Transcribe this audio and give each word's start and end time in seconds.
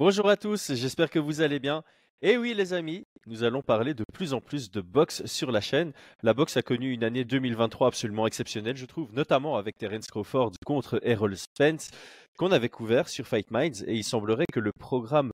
Bonjour 0.00 0.28
à 0.28 0.36
tous, 0.36 0.74
j'espère 0.74 1.08
que 1.08 1.20
vous 1.20 1.40
allez 1.40 1.60
bien. 1.60 1.84
Et 2.20 2.36
oui 2.36 2.52
les 2.52 2.72
amis, 2.72 3.06
nous 3.26 3.44
allons 3.44 3.62
parler 3.62 3.94
de 3.94 4.02
plus 4.12 4.34
en 4.34 4.40
plus 4.40 4.72
de 4.72 4.80
boxe 4.80 5.24
sur 5.24 5.52
la 5.52 5.60
chaîne. 5.60 5.92
La 6.24 6.34
boxe 6.34 6.56
a 6.56 6.62
connu 6.62 6.90
une 6.90 7.04
année 7.04 7.24
2023 7.24 7.86
absolument 7.86 8.26
exceptionnelle, 8.26 8.76
je 8.76 8.86
trouve, 8.86 9.12
notamment 9.12 9.56
avec 9.56 9.78
Terence 9.78 10.08
Crawford 10.08 10.50
contre 10.66 10.98
Errol 11.04 11.36
Spence, 11.36 11.92
qu'on 12.36 12.50
avait 12.50 12.70
couvert 12.70 13.08
sur 13.08 13.24
Fight 13.24 13.52
Minds. 13.52 13.84
Et 13.86 13.94
il 13.94 14.02
semblerait 14.02 14.46
que 14.52 14.58
le 14.58 14.72
programme 14.72 15.30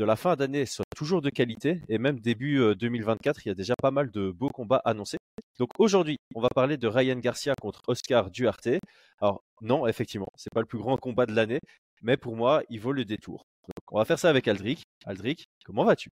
de 0.00 0.04
la 0.04 0.16
fin 0.16 0.34
d'année 0.34 0.66
soit 0.66 0.84
toujours 0.96 1.22
de 1.22 1.30
qualité. 1.30 1.80
Et 1.88 1.98
même 1.98 2.18
début 2.18 2.74
2024, 2.74 3.36
euh, 3.36 3.42
il 3.44 3.48
y 3.50 3.52
a 3.52 3.54
déjà 3.54 3.74
pas 3.80 3.92
mal 3.92 4.10
de 4.10 4.32
beaux 4.32 4.50
combats 4.50 4.82
annoncés. 4.84 5.18
Donc 5.60 5.68
aujourd'hui, 5.78 6.16
on 6.34 6.40
va 6.40 6.48
parler 6.52 6.76
de 6.76 6.88
Ryan 6.88 7.20
Garcia 7.20 7.54
contre 7.60 7.82
Oscar 7.86 8.32
Duarte. 8.32 8.80
Alors 9.20 9.44
non, 9.60 9.86
effectivement, 9.86 10.32
c'est 10.34 10.52
pas 10.52 10.60
le 10.60 10.66
plus 10.66 10.78
grand 10.78 10.96
combat 10.96 11.24
de 11.24 11.36
l'année, 11.36 11.60
mais 12.02 12.16
pour 12.16 12.34
moi, 12.34 12.64
il 12.68 12.80
vaut 12.80 12.90
le 12.90 13.04
détour 13.04 13.44
on 13.90 13.98
va 13.98 14.04
faire 14.04 14.18
ça 14.18 14.28
avec 14.30 14.48
Aldric. 14.48 14.82
Aldric, 15.04 15.46
comment 15.64 15.84
vas-tu? 15.84 16.10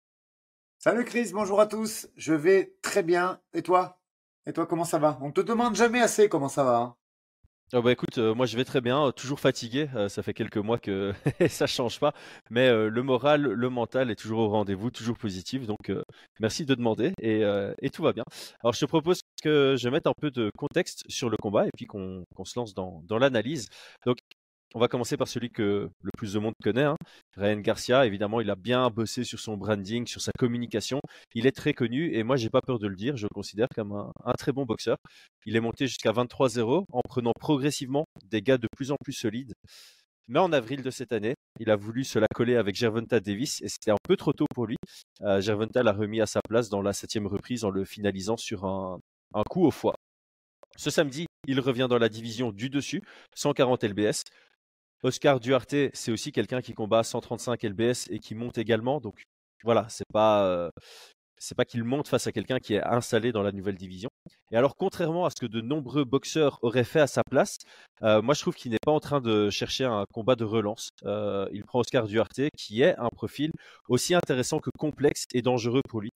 Salut 0.78 1.04
Chris, 1.04 1.30
bonjour 1.32 1.60
à 1.60 1.66
tous. 1.66 2.08
Je 2.16 2.32
vais 2.32 2.76
très 2.82 3.02
bien. 3.02 3.40
Et 3.52 3.62
toi? 3.62 3.98
Et 4.46 4.52
toi, 4.52 4.66
comment 4.66 4.84
ça 4.84 4.98
va? 4.98 5.18
On 5.20 5.32
te 5.32 5.40
demande 5.40 5.74
jamais 5.74 6.00
assez 6.00 6.28
comment 6.28 6.48
ça 6.48 6.64
va. 6.64 6.76
Hein. 6.76 6.94
oh 7.74 7.82
bah 7.82 7.92
écoute, 7.92 8.16
euh, 8.18 8.34
moi 8.34 8.46
je 8.46 8.56
vais 8.56 8.64
très 8.64 8.80
bien, 8.80 9.12
toujours 9.12 9.40
fatigué, 9.40 9.90
euh, 9.94 10.08
ça 10.08 10.22
fait 10.22 10.32
quelques 10.32 10.56
mois 10.56 10.78
que 10.78 11.12
ça 11.50 11.66
change 11.66 12.00
pas, 12.00 12.14
mais 12.48 12.68
euh, 12.68 12.88
le 12.88 13.02
moral, 13.02 13.42
le 13.42 13.68
mental 13.68 14.10
est 14.10 14.14
toujours 14.14 14.38
au 14.38 14.48
rendez-vous, 14.48 14.90
toujours 14.90 15.18
positif, 15.18 15.66
donc 15.66 15.92
merci 16.40 16.64
de 16.64 16.74
demander 16.74 17.12
et, 17.20 17.90
tout 17.90 18.02
va 18.02 18.12
bien. 18.12 18.24
Alors 18.62 18.72
je 18.72 18.80
te 18.80 18.86
propose 18.86 19.20
que 19.42 19.76
je 19.76 19.88
mette 19.88 20.06
un 20.06 20.14
peu 20.18 20.30
de 20.30 20.50
contexte 20.56 21.04
sur 21.08 21.28
le 21.28 21.36
combat 21.36 21.66
et 21.66 21.70
puis 21.76 21.86
qu'on 21.86 22.24
se 22.44 22.58
lance 22.58 22.72
dans, 22.72 23.02
dans 23.04 23.18
l'analyse. 23.18 23.68
Donc 24.06 24.18
on 24.74 24.80
va 24.80 24.88
commencer 24.88 25.16
par 25.16 25.28
celui 25.28 25.50
que 25.50 25.88
le 26.02 26.10
plus 26.16 26.34
de 26.34 26.38
monde 26.38 26.54
connaît, 26.62 26.84
hein. 26.84 26.96
Ryan 27.36 27.58
Garcia. 27.58 28.06
Évidemment, 28.06 28.40
il 28.40 28.50
a 28.50 28.56
bien 28.56 28.90
bossé 28.90 29.24
sur 29.24 29.40
son 29.40 29.56
branding, 29.56 30.06
sur 30.06 30.20
sa 30.20 30.32
communication. 30.38 31.00
Il 31.34 31.46
est 31.46 31.56
très 31.56 31.72
connu 31.72 32.14
et 32.14 32.22
moi, 32.22 32.36
j'ai 32.36 32.50
pas 32.50 32.60
peur 32.60 32.78
de 32.78 32.86
le 32.86 32.96
dire. 32.96 33.16
Je 33.16 33.24
le 33.24 33.30
considère 33.34 33.68
comme 33.74 33.92
un, 33.92 34.32
très 34.34 34.52
bon 34.52 34.64
boxeur. 34.64 34.98
Il 35.46 35.56
est 35.56 35.60
monté 35.60 35.86
jusqu'à 35.86 36.12
23-0 36.12 36.84
en 36.92 37.00
prenant 37.02 37.32
progressivement 37.38 38.04
des 38.24 38.42
gars 38.42 38.58
de 38.58 38.68
plus 38.76 38.90
en 38.90 38.96
plus 39.02 39.14
solides. 39.14 39.54
Mais 40.28 40.38
en 40.38 40.52
avril 40.52 40.82
de 40.82 40.90
cette 40.90 41.12
année, 41.12 41.34
il 41.58 41.70
a 41.70 41.76
voulu 41.76 42.04
se 42.04 42.18
la 42.18 42.26
coller 42.34 42.56
avec 42.56 42.76
Gervonta 42.76 43.20
Davis 43.20 43.62
et 43.62 43.68
c'était 43.68 43.90
un 43.90 43.96
peu 44.02 44.16
trop 44.16 44.34
tôt 44.34 44.46
pour 44.54 44.66
lui. 44.66 44.76
Euh, 45.22 45.40
Gervonta 45.40 45.82
l'a 45.82 45.92
remis 45.92 46.20
à 46.20 46.26
sa 46.26 46.40
place 46.46 46.68
dans 46.68 46.82
la 46.82 46.92
septième 46.92 47.26
reprise 47.26 47.64
en 47.64 47.70
le 47.70 47.86
finalisant 47.86 48.36
sur 48.36 48.66
un 48.66 49.00
coup 49.48 49.64
au 49.64 49.70
foie. 49.70 49.94
Ce 50.76 50.90
samedi, 50.90 51.26
il 51.48 51.60
revient 51.60 51.86
dans 51.88 51.98
la 51.98 52.08
division 52.08 52.52
du 52.52 52.70
dessus, 52.70 53.02
140 53.34 53.82
LBS. 53.82 54.22
Oscar 55.02 55.40
Duarte, 55.40 55.74
c'est 55.92 56.10
aussi 56.10 56.32
quelqu'un 56.32 56.60
qui 56.60 56.74
combat 56.74 57.02
135 57.02 57.62
LBS 57.62 58.08
et 58.10 58.18
qui 58.18 58.34
monte 58.34 58.58
également. 58.58 59.00
Donc 59.00 59.24
voilà, 59.64 59.86
c'est 59.88 60.04
pas 60.12 60.44
euh, 60.44 60.70
c'est 61.38 61.54
pas 61.54 61.64
qu'il 61.64 61.84
monte 61.84 62.08
face 62.08 62.26
à 62.26 62.32
quelqu'un 62.32 62.58
qui 62.58 62.74
est 62.74 62.82
installé 62.82 63.32
dans 63.32 63.42
la 63.42 63.52
nouvelle 63.52 63.76
division. 63.76 64.10
Et 64.50 64.56
alors, 64.56 64.76
contrairement 64.76 65.26
à 65.26 65.30
ce 65.30 65.36
que 65.36 65.46
de 65.46 65.60
nombreux 65.60 66.04
boxeurs 66.04 66.58
auraient 66.62 66.84
fait 66.84 67.00
à 67.00 67.06
sa 67.06 67.22
place, 67.22 67.58
euh, 68.02 68.22
moi 68.22 68.34
je 68.34 68.40
trouve 68.40 68.54
qu'il 68.54 68.70
n'est 68.70 68.78
pas 68.84 68.92
en 68.92 69.00
train 69.00 69.20
de 69.20 69.50
chercher 69.50 69.84
un 69.84 70.04
combat 70.12 70.36
de 70.36 70.44
relance. 70.44 70.90
Euh, 71.04 71.48
il 71.52 71.64
prend 71.64 71.80
Oscar 71.80 72.06
Duarte, 72.06 72.40
qui 72.56 72.82
est 72.82 72.96
un 72.96 73.08
profil 73.08 73.50
aussi 73.88 74.14
intéressant 74.14 74.58
que 74.58 74.70
complexe 74.78 75.24
et 75.34 75.42
dangereux 75.42 75.82
pour 75.88 76.00
lui. 76.00 76.10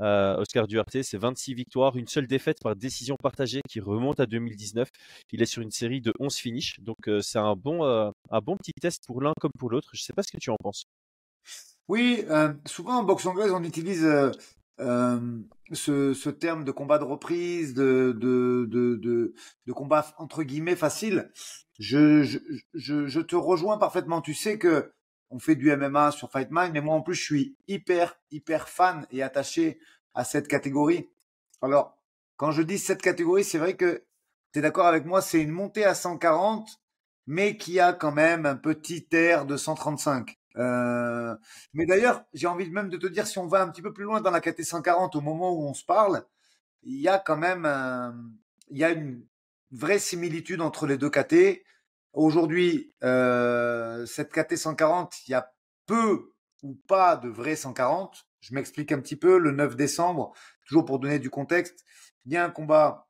Euh, 0.00 0.36
Oscar 0.38 0.66
Duarte, 0.68 1.02
c'est 1.02 1.18
26 1.18 1.54
victoires, 1.54 1.96
une 1.96 2.06
seule 2.06 2.26
défaite 2.26 2.58
par 2.62 2.74
décision 2.76 3.16
partagée 3.16 3.60
qui 3.68 3.80
remonte 3.80 4.20
à 4.20 4.26
2019. 4.26 4.88
Il 5.32 5.42
est 5.42 5.46
sur 5.46 5.62
une 5.62 5.70
série 5.70 6.00
de 6.00 6.12
11 6.18 6.34
finishes, 6.34 6.80
donc 6.80 7.10
c'est 7.20 7.38
un 7.38 7.56
bon, 7.56 7.84
un 7.84 8.40
bon 8.40 8.56
petit 8.56 8.72
test 8.80 9.04
pour 9.06 9.20
l'un 9.20 9.32
comme 9.40 9.52
pour 9.58 9.70
l'autre. 9.70 9.90
Je 9.92 10.02
sais 10.02 10.14
pas 10.14 10.22
ce 10.22 10.32
que 10.32 10.38
tu 10.38 10.50
en 10.50 10.56
penses. 10.62 10.84
Oui, 11.88 12.24
souvent 12.64 13.00
en 13.00 13.02
boxe 13.02 13.26
anglaise, 13.26 13.50
on 13.52 13.62
utilise 13.64 14.06
ce, 15.72 16.14
ce, 16.14 16.30
terme 16.30 16.64
de 16.64 16.72
combat 16.72 16.98
de 16.98 17.04
reprise, 17.04 17.74
de, 17.74 18.16
de, 18.18 18.66
de, 18.68 19.34
de, 19.66 19.72
combat 19.72 20.06
entre 20.18 20.42
guillemets 20.42 20.76
facile, 20.76 21.30
je, 21.78 22.22
je, 22.22 22.38
je, 22.74 23.06
je, 23.06 23.20
te 23.20 23.36
rejoins 23.36 23.78
parfaitement. 23.78 24.20
Tu 24.20 24.34
sais 24.34 24.58
que 24.58 24.92
on 25.30 25.38
fait 25.38 25.56
du 25.56 25.74
MMA 25.74 26.10
sur 26.10 26.30
Fight 26.30 26.48
Mind, 26.50 26.72
mais 26.72 26.80
moi 26.80 26.94
en 26.94 27.02
plus 27.02 27.14
je 27.14 27.24
suis 27.24 27.56
hyper 27.66 28.18
hyper 28.30 28.68
fan 28.68 29.06
et 29.10 29.22
attaché 29.22 29.78
à 30.14 30.24
cette 30.24 30.48
catégorie. 30.48 31.10
Alors 31.62 31.96
quand 32.36 32.50
je 32.50 32.62
dis 32.62 32.78
cette 32.78 33.02
catégorie, 33.02 33.44
c'est 33.44 33.58
vrai 33.58 33.76
que 33.76 34.04
tu 34.52 34.58
es 34.58 34.62
d'accord 34.62 34.86
avec 34.86 35.06
moi, 35.06 35.22
c'est 35.22 35.40
une 35.40 35.50
montée 35.50 35.84
à 35.84 35.94
140, 35.94 36.68
mais 37.26 37.56
qui 37.56 37.80
a 37.80 37.92
quand 37.92 38.12
même 38.12 38.46
un 38.46 38.56
petit 38.56 39.06
air 39.12 39.46
de 39.46 39.56
135. 39.56 40.38
Euh, 40.56 41.34
mais 41.72 41.86
d'ailleurs, 41.86 42.24
j'ai 42.34 42.46
envie 42.46 42.70
même 42.70 42.88
de 42.88 42.96
te 42.96 43.06
dire, 43.06 43.26
si 43.26 43.38
on 43.38 43.46
va 43.46 43.62
un 43.62 43.68
petit 43.68 43.82
peu 43.82 43.92
plus 43.92 44.04
loin 44.04 44.20
dans 44.20 44.30
la 44.30 44.40
KT 44.40 44.62
140 44.62 45.16
au 45.16 45.20
moment 45.20 45.52
où 45.52 45.66
on 45.66 45.74
se 45.74 45.84
parle, 45.84 46.24
il 46.82 47.00
y 47.00 47.08
a 47.08 47.18
quand 47.18 47.36
même 47.36 47.66
il 48.72 48.78
y 48.78 48.84
a 48.84 48.90
une 48.90 49.24
vraie 49.70 49.98
similitude 49.98 50.60
entre 50.60 50.86
les 50.86 50.96
deux 50.96 51.10
KT. 51.10 51.62
Aujourd'hui, 52.12 52.92
euh, 53.02 54.04
cette 54.06 54.32
KT 54.32 54.56
140, 54.56 55.26
il 55.26 55.32
y 55.32 55.34
a 55.34 55.52
peu 55.86 56.32
ou 56.62 56.74
pas 56.88 57.16
de 57.16 57.28
vrai 57.28 57.56
140. 57.56 58.26
Je 58.40 58.54
m'explique 58.54 58.92
un 58.92 59.00
petit 59.00 59.16
peu. 59.16 59.38
Le 59.38 59.50
9 59.50 59.76
décembre, 59.76 60.32
toujours 60.66 60.84
pour 60.84 60.98
donner 60.98 61.18
du 61.18 61.30
contexte, 61.30 61.84
il 62.24 62.32
y 62.32 62.36
a 62.36 62.44
un 62.44 62.50
combat 62.50 63.08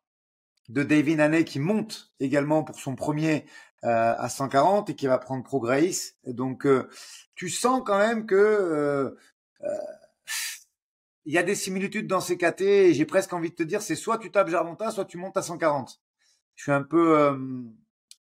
de 0.69 0.83
David 0.83 1.21
Haney 1.21 1.45
qui 1.45 1.59
monte 1.59 2.13
également 2.21 2.65
pour 2.65 2.79
son 2.79 2.95
premier 2.95 3.45
euh, 3.85 4.15
à 4.17 4.29
140 4.29 4.91
et 4.91 4.95
qui 4.95 5.07
va 5.07 5.19
prendre 5.19 5.43
Pro 5.43 5.61
Grace. 5.61 6.15
Donc, 6.25 6.67
euh, 6.67 6.89
tu 7.35 7.49
sens 7.49 7.83
quand 7.85 7.99
même 7.99 8.27
que 8.27 8.37
euh, 8.37 9.11
il 11.25 11.33
y 11.33 11.39
a 11.39 11.43
des 11.43 11.57
similitudes 11.57 12.07
dans 12.07 12.21
ces 12.21 12.37
KT. 12.37 12.61
Et 12.61 12.95
j'ai 12.95 13.07
presque 13.07 13.33
envie 13.33 13.51
de 13.51 13.57
te 13.57 13.63
dire, 13.65 13.83
c'est 13.83 13.97
soit 13.97 14.19
tu 14.19 14.31
tapes 14.31 14.49
Gervonta, 14.49 14.91
soit 14.93 15.05
tu 15.05 15.19
montes 15.19 15.37
à 15.37 15.43
140. 15.43 16.01
Je 16.55 16.63
suis 16.63 16.73
un 16.73 16.83
peu, 16.83 17.37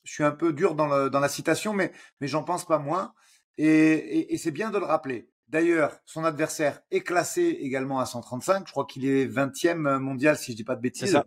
je 0.03 0.13
suis 0.13 0.23
un 0.23 0.31
peu 0.31 0.53
dur 0.53 0.75
dans, 0.75 0.87
le, 0.87 1.09
dans 1.09 1.19
la 1.19 1.29
citation, 1.29 1.73
mais 1.73 1.91
mais 2.21 2.27
j'en 2.27 2.43
pense 2.43 2.65
pas 2.65 2.77
moins. 2.77 3.13
Et, 3.57 3.67
et, 3.67 4.33
et 4.33 4.37
c'est 4.37 4.51
bien 4.51 4.69
de 4.69 4.77
le 4.77 4.85
rappeler. 4.85 5.31
D'ailleurs, 5.47 5.97
son 6.05 6.23
adversaire 6.23 6.81
est 6.91 7.01
classé 7.01 7.41
également 7.61 7.99
à 7.99 8.05
135. 8.05 8.67
Je 8.67 8.71
crois 8.71 8.85
qu'il 8.85 9.05
est 9.05 9.25
20e 9.25 9.97
mondial, 9.97 10.37
si 10.37 10.51
je 10.51 10.57
dis 10.57 10.63
pas 10.65 10.75
de 10.75 10.81
bêtises. 10.81 11.17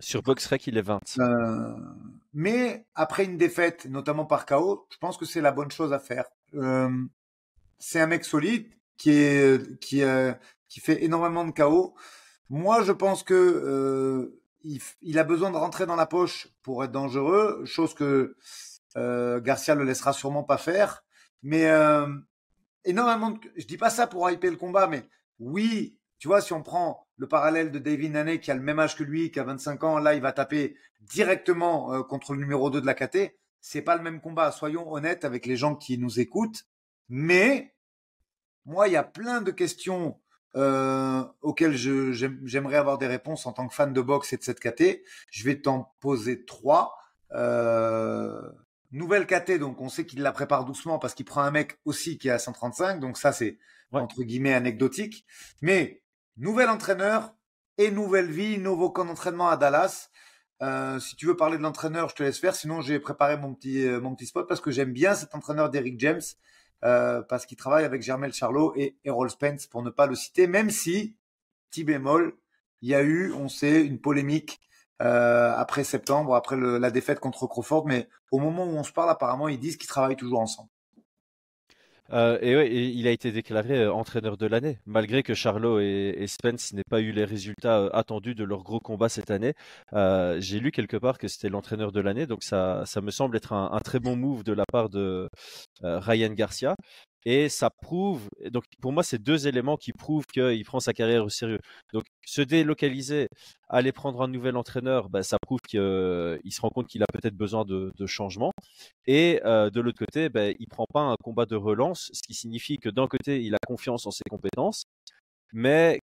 Sur 0.00 0.22
BoxRec, 0.22 0.66
il 0.66 0.78
est 0.78 0.82
20. 0.82 1.00
Euh, 1.18 1.74
mais 2.32 2.86
après 2.94 3.24
une 3.24 3.36
défaite, 3.36 3.86
notamment 3.86 4.24
par 4.24 4.46
KO, 4.46 4.86
je 4.90 4.96
pense 4.98 5.16
que 5.16 5.26
c'est 5.26 5.40
la 5.40 5.52
bonne 5.52 5.70
chose 5.70 5.92
à 5.92 5.98
faire. 5.98 6.24
Euh, 6.54 6.90
c'est 7.78 8.00
un 8.00 8.06
mec 8.06 8.24
solide 8.24 8.66
qui 8.96 9.10
est 9.10 9.80
qui 9.80 10.02
euh, 10.02 10.32
qui 10.68 10.80
fait 10.80 11.02
énormément 11.04 11.44
de 11.44 11.50
KO. 11.50 11.94
Moi, 12.48 12.82
je 12.82 12.92
pense 12.92 13.22
que 13.22 13.34
euh, 13.34 14.40
il, 14.62 14.80
il, 15.02 15.18
a 15.18 15.24
besoin 15.24 15.50
de 15.50 15.56
rentrer 15.56 15.86
dans 15.86 15.96
la 15.96 16.06
poche 16.06 16.48
pour 16.62 16.84
être 16.84 16.92
dangereux, 16.92 17.62
chose 17.64 17.94
que 17.94 18.36
euh, 18.96 19.40
Garcia 19.40 19.74
le 19.74 19.84
laissera 19.84 20.12
sûrement 20.12 20.44
pas 20.44 20.58
faire. 20.58 21.04
Mais 21.42 21.70
énormément, 22.84 23.30
de, 23.30 23.38
je 23.56 23.66
dis 23.66 23.78
pas 23.78 23.90
ça 23.90 24.06
pour 24.06 24.30
hyper 24.30 24.50
le 24.50 24.56
combat, 24.56 24.86
mais 24.86 25.08
oui, 25.38 25.98
tu 26.18 26.28
vois, 26.28 26.42
si 26.42 26.52
on 26.52 26.62
prend 26.62 27.08
le 27.20 27.28
parallèle 27.28 27.70
de 27.70 27.78
David 27.78 28.12
Nane 28.12 28.38
qui 28.38 28.50
a 28.50 28.54
le 28.54 28.62
même 28.62 28.78
âge 28.78 28.96
que 28.96 29.04
lui, 29.04 29.30
qui 29.30 29.38
a 29.38 29.44
25 29.44 29.84
ans, 29.84 29.98
là, 29.98 30.14
il 30.14 30.22
va 30.22 30.32
taper 30.32 30.74
directement 31.02 31.92
euh, 31.92 32.02
contre 32.02 32.32
le 32.32 32.40
numéro 32.40 32.70
2 32.70 32.80
de 32.80 32.86
la 32.86 32.94
KT. 32.94 33.36
C'est 33.60 33.82
pas 33.82 33.96
le 33.96 34.02
même 34.02 34.22
combat, 34.22 34.50
soyons 34.50 34.90
honnêtes 34.90 35.26
avec 35.26 35.44
les 35.44 35.56
gens 35.56 35.76
qui 35.76 35.98
nous 35.98 36.18
écoutent. 36.18 36.64
Mais 37.10 37.74
moi, 38.64 38.88
il 38.88 38.92
y 38.92 38.96
a 38.96 39.04
plein 39.04 39.42
de 39.42 39.50
questions 39.50 40.18
euh, 40.56 41.22
auxquelles 41.42 41.76
j'aimerais 41.76 42.76
avoir 42.76 42.96
des 42.96 43.06
réponses 43.06 43.44
en 43.44 43.52
tant 43.52 43.68
que 43.68 43.74
fan 43.74 43.92
de 43.92 44.00
boxe 44.00 44.32
et 44.32 44.38
de 44.38 44.42
cette 44.42 44.58
KT. 44.58 45.02
Je 45.30 45.44
vais 45.44 45.60
t'en 45.60 45.92
poser 46.00 46.46
trois. 46.46 46.96
Euh, 47.32 48.40
nouvelle 48.92 49.26
KT, 49.26 49.58
donc 49.58 49.78
on 49.82 49.90
sait 49.90 50.06
qu'il 50.06 50.22
la 50.22 50.32
prépare 50.32 50.64
doucement 50.64 50.98
parce 50.98 51.12
qu'il 51.12 51.26
prend 51.26 51.42
un 51.42 51.50
mec 51.50 51.78
aussi 51.84 52.16
qui 52.16 52.28
est 52.28 52.32
à 52.32 52.38
135, 52.38 52.98
donc 52.98 53.18
ça 53.18 53.32
c'est 53.32 53.58
entre 53.92 54.22
guillemets 54.22 54.54
anecdotique. 54.54 55.26
Mais 55.60 56.00
nouvel 56.40 56.70
entraîneur 56.70 57.34
et 57.78 57.90
nouvelle 57.90 58.30
vie, 58.30 58.58
nouveau 58.58 58.90
camp 58.90 59.04
d'entraînement 59.04 59.48
à 59.48 59.56
Dallas. 59.56 60.08
Euh, 60.62 60.98
si 60.98 61.14
tu 61.16 61.26
veux 61.26 61.36
parler 61.36 61.58
de 61.58 61.62
l'entraîneur, 61.62 62.08
je 62.08 62.14
te 62.14 62.22
laisse 62.22 62.38
faire. 62.38 62.54
Sinon, 62.54 62.80
j'ai 62.80 62.98
préparé 62.98 63.36
mon 63.36 63.54
petit 63.54 63.86
euh, 63.86 64.00
mon 64.00 64.14
petit 64.14 64.26
spot 64.26 64.48
parce 64.48 64.60
que 64.60 64.70
j'aime 64.70 64.92
bien 64.92 65.14
cet 65.14 65.34
entraîneur 65.34 65.70
d'Eric 65.70 66.00
James 66.00 66.20
euh, 66.84 67.22
parce 67.22 67.46
qu'il 67.46 67.56
travaille 67.56 67.84
avec 67.84 68.02
Germel 68.02 68.32
Charlot 68.32 68.72
et 68.76 68.98
Errol 69.04 69.30
Spence 69.30 69.66
pour 69.66 69.82
ne 69.82 69.90
pas 69.90 70.06
le 70.06 70.14
citer. 70.14 70.46
Même 70.46 70.70
si, 70.70 71.16
petit 71.70 71.84
bémol, 71.84 72.34
il 72.82 72.88
y 72.88 72.94
a 72.94 73.02
eu, 73.02 73.32
on 73.34 73.48
sait, 73.48 73.84
une 73.84 74.00
polémique 74.00 74.60
après 74.98 75.82
septembre, 75.82 76.34
après 76.34 76.56
la 76.58 76.90
défaite 76.90 77.20
contre 77.20 77.46
Crawford. 77.46 77.86
Mais 77.86 78.06
au 78.32 78.38
moment 78.38 78.66
où 78.66 78.76
on 78.76 78.82
se 78.84 78.92
parle, 78.92 79.08
apparemment, 79.08 79.48
ils 79.48 79.58
disent 79.58 79.78
qu'ils 79.78 79.88
travaillent 79.88 80.16
toujours 80.16 80.40
ensemble. 80.40 80.68
Euh, 82.12 82.38
et, 82.42 82.88
il 82.88 83.06
a 83.06 83.10
été 83.10 83.30
déclaré 83.32 83.82
euh, 83.82 83.92
entraîneur 83.92 84.36
de 84.36 84.46
l'année, 84.46 84.78
malgré 84.86 85.22
que 85.22 85.34
Charlot 85.34 85.80
et, 85.80 86.24
Spence 86.26 86.72
n'aient 86.72 86.82
pas 86.88 87.00
eu 87.00 87.12
les 87.12 87.24
résultats 87.24 87.78
euh, 87.78 87.90
attendus 87.92 88.34
de 88.34 88.44
leur 88.44 88.62
gros 88.62 88.80
combat 88.80 89.08
cette 89.08 89.30
année. 89.30 89.54
J'ai 89.92 90.60
lu 90.60 90.70
quelque 90.72 90.96
part 90.96 91.18
que 91.18 91.28
c'était 91.28 91.48
l'entraîneur 91.48 91.92
de 91.92 92.00
l'année, 92.00 92.26
donc 92.26 92.42
ça, 92.42 92.82
ça 92.86 93.00
me 93.00 93.10
semble 93.10 93.36
être 93.36 93.52
un, 93.52 93.80
très 93.80 94.00
bon 94.00 94.16
move 94.16 94.44
de 94.44 94.52
la 94.52 94.64
part 94.70 94.88
de 94.88 95.28
Ryan 95.82 96.32
Garcia. 96.32 96.76
Et 97.26 97.48
ça 97.50 97.68
prouve, 97.70 98.28
donc 98.50 98.64
pour 98.80 98.92
moi, 98.92 99.02
c'est 99.02 99.18
deux 99.18 99.46
éléments 99.46 99.76
qui 99.76 99.92
prouvent 99.92 100.26
qu'il 100.26 100.64
prend 100.64 100.80
sa 100.80 100.94
carrière 100.94 101.24
au 101.24 101.28
sérieux. 101.28 101.58
Donc 101.92 102.04
se 102.24 102.40
délocaliser, 102.40 103.28
aller 103.68 103.92
prendre 103.92 104.22
un 104.22 104.28
nouvel 104.28 104.56
entraîneur, 104.56 105.10
bah, 105.10 105.22
ça 105.22 105.38
prouve 105.38 105.60
qu'il 105.60 105.78
se 105.78 106.60
rend 106.60 106.70
compte 106.70 106.86
qu'il 106.88 107.02
a 107.02 107.06
peut-être 107.12 107.36
besoin 107.36 107.64
de, 107.64 107.92
changement. 108.06 108.52
Et 109.06 109.40
de 109.44 109.80
l'autre 109.80 109.98
côté, 109.98 110.28
bah, 110.30 110.48
il 110.50 110.66
prend 110.68 110.86
pas 110.92 111.00
un 111.00 111.16
combat 111.22 111.46
de 111.46 111.56
relance, 111.56 112.10
ce 112.14 112.22
qui 112.22 112.34
signifie 112.34 112.78
que 112.78 112.88
d'un 112.88 113.06
côté, 113.06 113.42
il 113.42 113.54
a 113.54 113.58
confiance 113.66 114.06
en 114.06 114.10
ses 114.10 114.24
compétences, 114.30 114.84
mais 115.52 116.00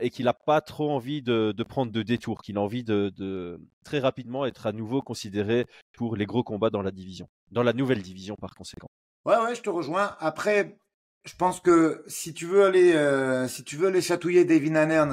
et 0.00 0.10
qu'il 0.10 0.24
n'a 0.26 0.34
pas 0.34 0.60
trop 0.60 0.90
envie 0.90 1.22
de, 1.22 1.54
prendre 1.68 1.92
de 1.92 2.02
détours, 2.02 2.42
qu'il 2.42 2.56
a 2.58 2.60
envie 2.60 2.84
de, 2.84 3.60
très 3.84 3.98
rapidement 3.98 4.46
être 4.46 4.66
à 4.66 4.72
nouveau 4.72 5.02
considéré 5.02 5.66
pour 5.92 6.16
les 6.16 6.26
gros 6.26 6.42
combats 6.42 6.70
dans 6.70 6.82
la 6.82 6.90
division, 6.90 7.28
dans 7.50 7.62
la 7.62 7.72
nouvelle 7.72 8.02
division 8.02 8.36
par 8.36 8.54
conséquent. 8.54 8.90
Ouais, 9.26 9.36
ouais, 9.36 9.54
je 9.54 9.60
te 9.60 9.68
rejoins. 9.68 10.16
Après, 10.18 10.78
je 11.24 11.34
pense 11.36 11.60
que 11.60 12.02
si 12.06 12.32
tu 12.32 12.46
veux 12.46 12.64
aller, 12.64 12.94
euh, 12.94 13.48
si 13.48 13.64
tu 13.64 13.76
veux 13.76 13.88
aller 13.88 14.00
chatouiller 14.00 14.44
David 14.44 14.76
Hanner, 14.76 15.04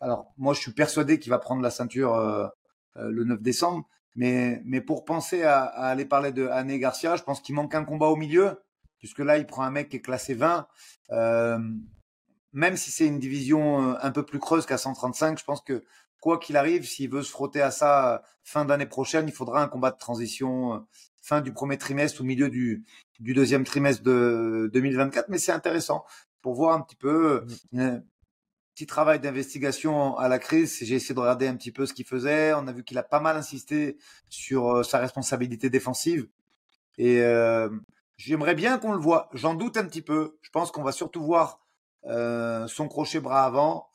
alors 0.00 0.32
moi 0.38 0.54
je 0.54 0.60
suis 0.60 0.72
persuadé 0.72 1.18
qu'il 1.18 1.30
va 1.30 1.38
prendre 1.38 1.62
la 1.62 1.70
ceinture 1.70 2.14
euh, 2.14 2.46
euh, 2.96 3.10
le 3.10 3.24
9 3.24 3.42
décembre, 3.42 3.86
mais 4.14 4.62
mais 4.64 4.80
pour 4.80 5.04
penser 5.04 5.42
à, 5.42 5.64
aller 5.64 6.06
parler 6.06 6.32
de 6.32 6.46
Anne 6.48 6.74
Garcia, 6.78 7.16
je 7.16 7.22
pense 7.22 7.40
qu'il 7.42 7.54
manque 7.54 7.74
un 7.74 7.84
combat 7.84 8.06
au 8.06 8.16
milieu, 8.16 8.62
puisque 8.98 9.18
là 9.18 9.36
il 9.38 9.46
prend 9.46 9.62
un 9.64 9.70
mec 9.70 9.90
qui 9.90 9.96
est 9.96 10.00
classé 10.00 10.34
20. 10.34 10.66
même 12.52 12.76
si 12.76 12.90
c'est 12.90 13.06
une 13.06 13.18
division 13.18 13.96
un 14.00 14.10
peu 14.12 14.24
plus 14.24 14.38
creuse 14.38 14.66
qu'à 14.66 14.78
135, 14.78 15.38
je 15.38 15.44
pense 15.44 15.60
que 15.60 15.84
quoi 16.20 16.38
qu'il 16.38 16.56
arrive, 16.56 16.84
s'il 16.86 17.10
veut 17.10 17.22
se 17.22 17.30
frotter 17.30 17.60
à 17.60 17.70
ça 17.70 18.22
fin 18.44 18.64
d'année 18.64 18.86
prochaine, 18.86 19.28
il 19.28 19.34
faudra 19.34 19.62
un 19.62 19.68
combat 19.68 19.90
de 19.90 19.98
transition 19.98 20.86
fin 21.26 21.40
du 21.40 21.52
premier 21.52 21.76
trimestre 21.76 22.20
ou 22.20 22.24
milieu 22.24 22.48
du, 22.48 22.84
du 23.18 23.34
deuxième 23.34 23.64
trimestre 23.64 24.04
de 24.04 24.70
2024. 24.72 25.28
Mais 25.28 25.38
c'est 25.38 25.52
intéressant 25.52 26.04
pour 26.40 26.54
voir 26.54 26.74
un 26.74 26.80
petit 26.80 26.94
peu 26.96 27.44
mmh. 27.72 27.80
un 27.80 28.02
petit 28.74 28.86
travail 28.86 29.18
d'investigation 29.18 30.16
à 30.18 30.28
la 30.28 30.38
crise. 30.38 30.78
J'ai 30.82 30.94
essayé 30.94 31.14
de 31.14 31.20
regarder 31.20 31.48
un 31.48 31.56
petit 31.56 31.72
peu 31.72 31.84
ce 31.84 31.94
qu'il 31.94 32.06
faisait. 32.06 32.52
On 32.54 32.68
a 32.68 32.72
vu 32.72 32.84
qu'il 32.84 32.96
a 32.98 33.02
pas 33.02 33.18
mal 33.18 33.36
insisté 33.36 33.98
sur 34.28 34.70
euh, 34.70 34.82
sa 34.84 34.98
responsabilité 34.98 35.68
défensive. 35.68 36.28
Et 36.96 37.20
euh, 37.20 37.70
j'aimerais 38.16 38.54
bien 38.54 38.78
qu'on 38.78 38.92
le 38.92 39.00
voit. 39.00 39.28
J'en 39.32 39.54
doute 39.54 39.76
un 39.76 39.84
petit 39.84 40.02
peu. 40.02 40.38
Je 40.42 40.50
pense 40.50 40.70
qu'on 40.70 40.84
va 40.84 40.92
surtout 40.92 41.24
voir 41.24 41.60
euh, 42.04 42.68
son 42.68 42.86
crochet 42.86 43.18
bras 43.18 43.44
avant 43.44 43.88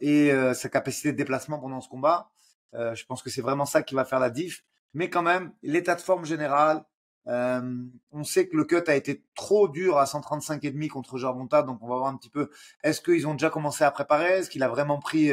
et 0.00 0.30
sa 0.54 0.68
capacité 0.70 1.12
de 1.12 1.16
déplacement 1.18 1.58
pendant 1.58 1.82
ce 1.82 1.88
combat. 1.88 2.30
je 2.72 3.04
pense 3.04 3.22
que 3.22 3.28
c'est 3.28 3.42
vraiment 3.42 3.66
ça 3.66 3.82
qui 3.82 3.94
va 3.94 4.06
faire 4.06 4.20
la 4.20 4.30
diff 4.30 4.64
mais 4.94 5.10
quand 5.10 5.22
même, 5.22 5.52
l'état 5.62 5.94
de 5.94 6.00
forme 6.00 6.24
général, 6.24 6.84
euh, 7.28 7.84
on 8.10 8.24
sait 8.24 8.48
que 8.48 8.56
le 8.56 8.64
cut 8.64 8.82
a 8.88 8.96
été 8.96 9.24
trop 9.34 9.68
dur 9.68 9.98
à 9.98 10.04
135,5 10.04 10.88
contre 10.88 11.18
Gervonta, 11.18 11.62
donc 11.62 11.78
on 11.82 11.88
va 11.88 11.96
voir 11.96 12.08
un 12.08 12.16
petit 12.16 12.30
peu. 12.30 12.50
Est-ce 12.82 13.00
qu'ils 13.00 13.26
ont 13.26 13.32
déjà 13.32 13.50
commencé 13.50 13.84
à 13.84 13.90
préparer? 13.90 14.38
Est-ce 14.38 14.50
qu'il 14.50 14.62
a 14.62 14.68
vraiment 14.68 14.98
pris 14.98 15.30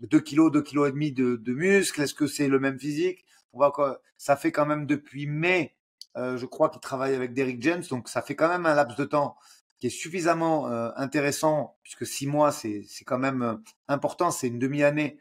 2 0.00 0.20
kg, 0.20 0.50
2 0.50 0.62
kg 0.62 0.88
et 0.88 0.92
demi 0.92 1.12
de, 1.12 1.36
de 1.36 1.52
muscles 1.54 2.02
Est-ce 2.02 2.14
que 2.14 2.26
c'est 2.26 2.48
le 2.48 2.58
même 2.58 2.78
physique? 2.78 3.24
On 3.52 3.60
va 3.60 3.72
Ça 4.16 4.36
fait 4.36 4.52
quand 4.52 4.66
même 4.66 4.86
depuis 4.86 5.26
mai, 5.26 5.76
euh, 6.16 6.36
je 6.36 6.46
crois 6.46 6.68
qu'il 6.70 6.80
travaille 6.80 7.14
avec 7.14 7.32
Derrick 7.32 7.62
James, 7.62 7.82
donc 7.88 8.08
ça 8.08 8.22
fait 8.22 8.34
quand 8.34 8.48
même 8.48 8.66
un 8.66 8.74
laps 8.74 8.96
de 8.96 9.04
temps 9.04 9.36
qui 9.78 9.86
est 9.86 9.90
suffisamment 9.90 10.68
euh, 10.68 10.90
intéressant, 10.96 11.76
puisque 11.84 12.04
six 12.04 12.26
mois 12.26 12.50
c'est 12.50 12.84
quand 13.06 13.18
même 13.18 13.62
important, 13.86 14.32
c'est 14.32 14.48
une 14.48 14.58
demi-année 14.58 15.18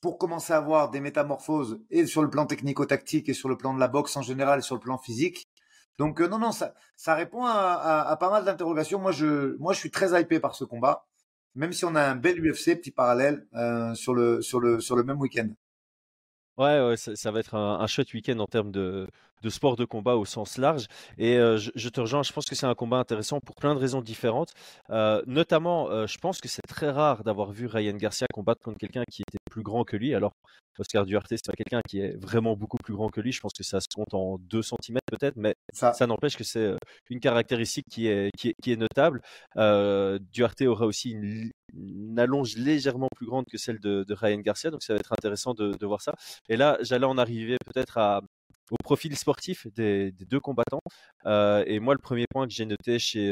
pour 0.00 0.18
commencer 0.18 0.52
à 0.52 0.60
voir 0.60 0.90
des 0.90 1.00
métamorphoses 1.00 1.80
et 1.90 2.06
sur 2.06 2.22
le 2.22 2.30
plan 2.30 2.46
technico-tactique 2.46 3.28
et 3.28 3.34
sur 3.34 3.48
le 3.48 3.56
plan 3.56 3.74
de 3.74 3.80
la 3.80 3.88
boxe 3.88 4.16
en 4.16 4.22
général 4.22 4.60
et 4.60 4.62
sur 4.62 4.74
le 4.74 4.80
plan 4.80 4.98
physique. 4.98 5.48
Donc 5.98 6.20
euh, 6.20 6.28
non, 6.28 6.38
non, 6.38 6.52
ça, 6.52 6.74
ça 6.96 7.14
répond 7.14 7.44
à, 7.44 8.16
pas 8.18 8.30
mal 8.30 8.44
d'interrogations. 8.44 8.98
Moi 8.98 9.12
je, 9.12 9.56
moi, 9.58 9.72
je 9.72 9.78
suis 9.78 9.90
très 9.90 10.18
hypé 10.18 10.40
par 10.40 10.54
ce 10.54 10.64
combat, 10.64 11.06
même 11.54 11.72
si 11.72 11.84
on 11.84 11.94
a 11.94 12.02
un 12.02 12.16
bel 12.16 12.40
UFC, 12.40 12.76
petit 12.76 12.90
parallèle, 12.90 13.46
euh, 13.54 13.94
sur, 13.94 14.14
le, 14.14 14.40
sur, 14.40 14.60
le, 14.60 14.80
sur 14.80 14.96
le 14.96 15.04
même 15.04 15.20
week-end. 15.20 15.48
Ouais, 16.56 16.80
ouais 16.80 16.96
ça, 16.96 17.30
va 17.30 17.40
être 17.40 17.54
un, 17.54 17.86
chouette 17.86 18.12
week-end 18.12 18.38
en 18.38 18.46
termes 18.46 18.70
de, 18.70 19.06
de, 19.42 19.50
sport 19.50 19.76
de 19.76 19.84
combat 19.84 20.16
au 20.16 20.24
sens 20.24 20.58
large. 20.58 20.86
Et 21.18 21.36
euh, 21.36 21.58
je, 21.58 21.88
te 21.88 22.00
rejoins, 22.00 22.22
je 22.22 22.32
pense 22.32 22.46
que 22.46 22.54
c'est 22.54 22.66
un 22.66 22.74
combat 22.74 22.98
intéressant 22.98 23.40
pour 23.40 23.56
plein 23.56 23.74
de 23.74 23.80
raisons 23.80 24.00
différentes. 24.00 24.52
notamment, 25.26 26.06
je 26.06 26.18
pense 26.18 26.40
que 26.40 26.48
c'est 26.48 26.62
très 26.68 26.90
rare 26.90 27.24
d'avoir 27.24 27.52
vu 27.52 27.66
Ryan 27.66 27.96
Garcia 27.96 28.26
combattre 28.32 28.62
contre 28.62 28.78
quelqu'un 28.78 29.04
qui 29.10 29.22
était 29.22 29.38
plus 29.50 29.62
grand 29.62 29.84
que 29.84 29.96
lui. 29.96 30.14
Alors, 30.14 30.32
Oscar 30.78 31.04
Duarte, 31.04 31.26
c'est 31.28 31.54
quelqu'un 31.54 31.82
qui 31.86 32.00
est 32.00 32.16
vraiment 32.16 32.56
beaucoup 32.56 32.78
plus 32.78 32.94
grand 32.94 33.10
que 33.10 33.20
lui. 33.20 33.32
Je 33.32 33.40
pense 33.40 33.52
que 33.52 33.62
ça 33.62 33.80
se 33.80 33.86
compte 33.94 34.14
en 34.14 34.38
2 34.38 34.62
cm 34.62 34.98
peut-être, 35.06 35.36
mais 35.36 35.54
ça, 35.72 35.92
n'empêche 36.06 36.36
que 36.36 36.44
c'est 36.44 36.74
une 37.10 37.20
caractéristique 37.20 37.86
qui 37.90 38.06
est, 38.06 38.30
qui 38.36 38.72
est, 38.72 38.76
notable. 38.76 39.20
Duarte 39.56 40.62
aura 40.62 40.86
aussi 40.86 41.10
une, 41.10 41.50
allonge 42.18 42.56
légèrement 42.56 43.08
plus 43.14 43.26
grande 43.26 43.44
que 43.46 43.58
celle 43.58 43.78
de, 43.80 44.04
Ryan 44.10 44.38
Garcia, 44.38 44.70
donc 44.70 44.82
ça 44.82 44.94
va 44.94 45.00
être 45.00 45.12
intéressant 45.12 45.54
de, 45.54 45.86
voir 45.86 46.00
ça. 46.00 46.14
Et 46.48 46.56
là, 46.56 46.78
j'allais 46.80 47.06
en 47.06 47.18
arriver 47.18 47.56
peut-être 47.66 47.98
à, 47.98 48.22
au 48.70 48.76
profil 48.82 49.16
sportif 49.16 49.66
des, 49.74 50.12
deux 50.12 50.40
combattants. 50.40 50.82
et 51.26 51.80
moi, 51.80 51.94
le 51.94 52.00
premier 52.00 52.26
point 52.30 52.46
que 52.46 52.52
j'ai 52.52 52.66
noté 52.66 52.98
chez, 52.98 53.30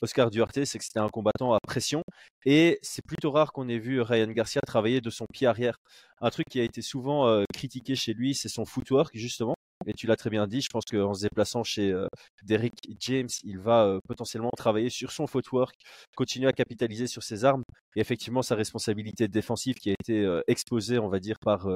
Oscar 0.00 0.30
Duarte, 0.30 0.64
c'est 0.64 0.78
que 0.78 0.84
c'était 0.84 1.00
un 1.00 1.08
combattant 1.08 1.52
à 1.52 1.58
pression. 1.60 2.02
Et 2.44 2.78
c'est 2.82 3.04
plutôt 3.04 3.30
rare 3.30 3.52
qu'on 3.52 3.68
ait 3.68 3.78
vu 3.78 4.00
Ryan 4.00 4.28
Garcia 4.28 4.60
travailler 4.66 5.00
de 5.00 5.10
son 5.10 5.26
pied 5.32 5.46
arrière. 5.46 5.78
Un 6.20 6.30
truc 6.30 6.46
qui 6.50 6.60
a 6.60 6.64
été 6.64 6.82
souvent 6.82 7.26
euh, 7.28 7.44
critiqué 7.52 7.96
chez 7.96 8.14
lui, 8.14 8.34
c'est 8.34 8.48
son 8.48 8.64
footwork, 8.64 9.16
justement. 9.16 9.54
Et 9.86 9.92
tu 9.94 10.06
l'as 10.06 10.16
très 10.16 10.30
bien 10.30 10.46
dit, 10.46 10.60
je 10.60 10.68
pense 10.70 10.84
qu'en 10.84 11.14
se 11.14 11.22
déplaçant 11.22 11.62
chez 11.62 11.92
euh, 11.92 12.08
Derrick 12.42 12.74
James, 13.00 13.28
il 13.44 13.58
va 13.58 13.84
euh, 13.84 14.00
potentiellement 14.06 14.50
travailler 14.56 14.90
sur 14.90 15.12
son 15.12 15.26
footwork, 15.26 15.74
continuer 16.16 16.48
à 16.48 16.52
capitaliser 16.52 17.06
sur 17.06 17.22
ses 17.22 17.44
armes. 17.44 17.62
Et 17.96 18.00
effectivement, 18.00 18.42
sa 18.42 18.54
responsabilité 18.54 19.28
défensive 19.28 19.76
qui 19.76 19.90
a 19.90 19.94
été 19.98 20.40
exposée, 20.46 20.98
on 20.98 21.08
va 21.08 21.20
dire, 21.20 21.36
par, 21.40 21.68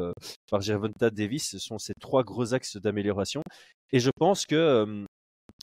par 0.50 0.60
Gervonta 0.60 1.10
Davis, 1.10 1.48
ce 1.50 1.58
sont 1.58 1.78
ces 1.78 1.94
trois 2.00 2.22
gros 2.22 2.54
axes 2.54 2.76
d'amélioration. 2.76 3.42
Et 3.92 3.98
je 3.98 4.10
pense 4.16 4.46
que 4.46 5.04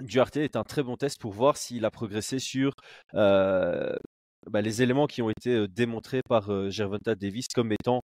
Duarte 0.02 0.38
est 0.38 0.56
un 0.56 0.64
très 0.64 0.84
bon 0.84 0.98
test 0.98 1.20
pour 1.20 1.32
voir 1.32 1.56
s'il 1.56 1.86
a 1.86 1.92
progressé 1.92 2.40
sur 2.40 2.72
bah, 3.14 4.62
les 4.62 4.82
éléments 4.82 5.08
qui 5.08 5.22
ont 5.22 5.30
été 5.30 5.68
démontrés 5.68 6.22
par 6.28 6.70
Gervonta 6.70 7.16
Davis 7.16 7.48
comme 7.54 7.72
étant 7.72 8.02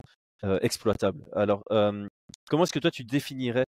exploitables. 0.43 1.25
Alors, 1.35 1.62
comment 2.49 2.65
est-ce 2.65 2.73
que 2.73 2.81
toi 2.81 2.91
tu 2.91 3.05
définirais 3.05 3.67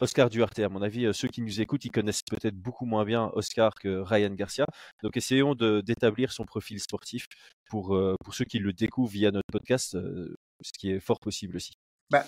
Oscar 0.00 0.30
Duarte 0.30 0.58
À 0.58 0.68
mon 0.68 0.82
avis, 0.82 1.12
ceux 1.12 1.28
qui 1.28 1.42
nous 1.42 1.60
écoutent, 1.60 1.84
ils 1.84 1.90
connaissent 1.90 2.22
peut-être 2.22 2.56
beaucoup 2.56 2.86
moins 2.86 3.04
bien 3.04 3.30
Oscar 3.34 3.72
que 3.74 4.00
Ryan 4.00 4.34
Garcia. 4.34 4.66
Donc, 5.02 5.16
essayons 5.16 5.54
d'établir 5.54 6.32
son 6.32 6.44
profil 6.44 6.80
sportif 6.80 7.26
pour, 7.68 7.98
pour 8.24 8.34
ceux 8.34 8.44
qui 8.44 8.58
le 8.58 8.72
découvrent 8.72 9.12
via 9.12 9.30
notre 9.30 9.50
podcast, 9.52 9.92
ce 9.92 10.72
qui 10.78 10.90
est 10.90 11.00
fort 11.00 11.20
possible 11.20 11.56
aussi. 11.56 11.72
Bah, 12.10 12.24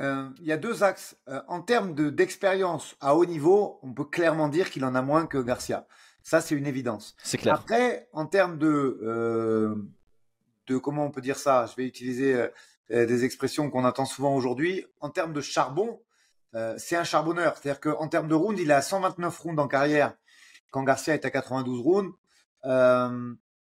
euh, 0.00 0.28
il 0.40 0.46
y 0.46 0.52
a 0.52 0.56
deux 0.56 0.82
axes. 0.82 1.16
Euh, 1.28 1.40
en 1.48 1.60
termes 1.60 1.94
d'expérience 1.94 2.96
à 3.00 3.14
haut 3.14 3.26
niveau, 3.26 3.78
on 3.82 3.92
peut 3.92 4.04
clairement 4.04 4.48
dire 4.48 4.70
qu'il 4.70 4.84
en 4.84 4.94
a 4.94 5.02
moins 5.02 5.26
que 5.26 5.38
Garcia. 5.38 5.86
Ça, 6.22 6.40
c'est 6.40 6.54
une 6.54 6.66
évidence. 6.66 7.16
C'est 7.22 7.38
clair. 7.38 7.54
Après, 7.54 8.08
en 8.12 8.26
termes 8.26 8.58
de, 8.58 8.98
euh, 9.02 9.74
de 10.66 10.78
comment 10.78 11.04
on 11.04 11.10
peut 11.10 11.20
dire 11.20 11.36
ça, 11.36 11.66
je 11.66 11.76
vais 11.76 11.86
utiliser 11.86 12.48
des 12.90 13.24
expressions 13.24 13.70
qu'on 13.70 13.84
entend 13.84 14.04
souvent 14.04 14.34
aujourd'hui. 14.34 14.84
En 15.00 15.10
termes 15.10 15.32
de 15.32 15.40
charbon, 15.40 16.00
c'est 16.78 16.96
un 16.96 17.04
charbonneur. 17.04 17.56
C'est-à-dire 17.56 17.80
qu'en 17.80 18.08
termes 18.08 18.28
de 18.28 18.34
rounds, 18.34 18.60
il 18.60 18.72
à 18.72 18.82
129 18.82 19.38
rounds 19.38 19.62
en 19.62 19.68
carrière, 19.68 20.14
quand 20.70 20.82
Garcia 20.82 21.14
est 21.14 21.24
à 21.24 21.30
92 21.30 21.80
rounds. 21.80 22.14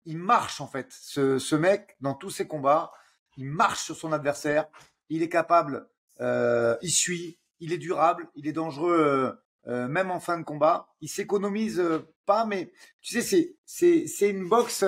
il 0.05 0.17
marche 0.17 0.62
en 0.62 0.67
fait, 0.67 0.88
ce, 0.91 1.39
ce 1.39 1.55
mec, 1.55 1.96
dans 2.01 2.13
tous 2.13 2.29
ses 2.29 2.48
combats. 2.48 2.91
Il 3.36 3.46
marche 3.46 3.84
sur 3.84 3.96
son 3.96 4.12
adversaire. 4.12 4.67
Il 5.10 5.24
est 5.24 5.29
capable 5.29 5.88
euh, 6.22 6.75
il 6.81 6.91
suit, 6.91 7.39
il 7.60 7.74
est 7.74 7.77
durable, 7.77 8.27
il 8.36 8.48
est 8.48 8.53
dangereux 8.53 9.00
euh, 9.00 9.31
euh, 9.72 9.88
même 9.88 10.12
en 10.12 10.19
fin 10.19 10.38
de 10.38 10.43
combat. 10.43 10.88
Il 11.01 11.10
s'économise 11.10 11.84
pas, 12.25 12.46
mais 12.46 12.72
tu 13.01 13.22
sais, 13.22 13.55
c'est 13.65 14.29
une 14.29 14.48
boxe. 14.48 14.84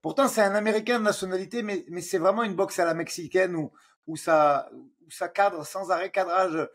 pourtant, 0.00 0.28
c'est 0.28 0.42
un 0.42 0.54
Américain 0.54 0.98
de 0.98 1.04
nationalité, 1.04 1.62
mais 1.62 1.84
mais 1.88 2.00
c'est 2.00 2.18
vraiment 2.18 2.42
une 2.42 2.54
boxe 2.54 2.78
à 2.78 2.84
la 2.84 2.94
mexicaine 2.94 3.54
où 3.54 3.72
où 4.06 4.16
ça 4.16 4.70
où 5.06 5.10
ça 5.10 5.28
cadre 5.28 5.64
sans 5.64 5.90
arrêt, 5.90 6.10
cadrage 6.10 6.68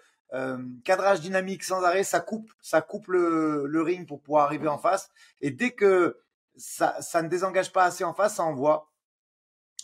cadrage 0.84 1.22
dynamique 1.22 1.63
sans 1.63 1.84
arrêt, 1.84 2.03
ça 2.03 2.19
coupe 2.19 2.51
ça 2.62 2.81
coupe 2.81 3.07
le, 3.07 3.81
ring 3.81 4.07
pour 4.07 4.22
pouvoir 4.22 4.46
arriver 4.46 4.67
en 4.67 4.77
face. 4.77 5.10
Et 5.41 5.51
dès 5.51 5.72
que 5.72 6.19
ça 6.57 7.22
ne 7.22 7.29
désengage 7.29 7.72
pas 7.72 7.86
assez 7.86 8.03
en 8.03 8.13
face, 8.13 8.36
ça 8.36 8.43
envoie 8.43 8.91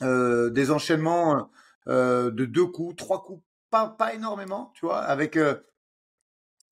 des 0.02 0.72
enchaînements 0.72 1.50
de 1.88 2.46
deux 2.46 2.66
coups, 2.66 2.96
trois 2.96 3.24
coups 3.24 3.42
pas, 3.98 4.14
énormément, 4.14 4.72
tu 4.76 4.86
vois, 4.86 5.00
avec 5.00 5.36
euh, 5.38 5.56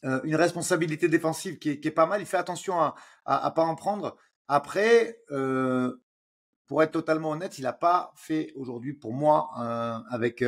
euh, 0.05 0.21
une 0.23 0.35
responsabilité 0.35 1.07
défensive 1.07 1.57
qui 1.57 1.69
est, 1.69 1.91
pas 1.91 2.05
mal. 2.05 2.21
Il 2.21 2.27
fait 2.27 2.37
attention 2.37 2.79
à, 2.79 2.95
à, 3.25 3.51
pas 3.51 3.63
en 3.63 3.75
prendre. 3.75 4.17
Après, 4.47 5.19
euh, 5.31 6.01
pour 6.67 6.83
être 6.83 6.91
totalement 6.91 7.31
honnête, 7.31 7.57
il 7.57 7.63
n'a 7.63 7.73
pas 7.73 8.13
fait 8.15 8.53
aujourd'hui, 8.55 8.93
pour 8.93 9.13
moi, 9.13 9.49
avec 10.09 10.43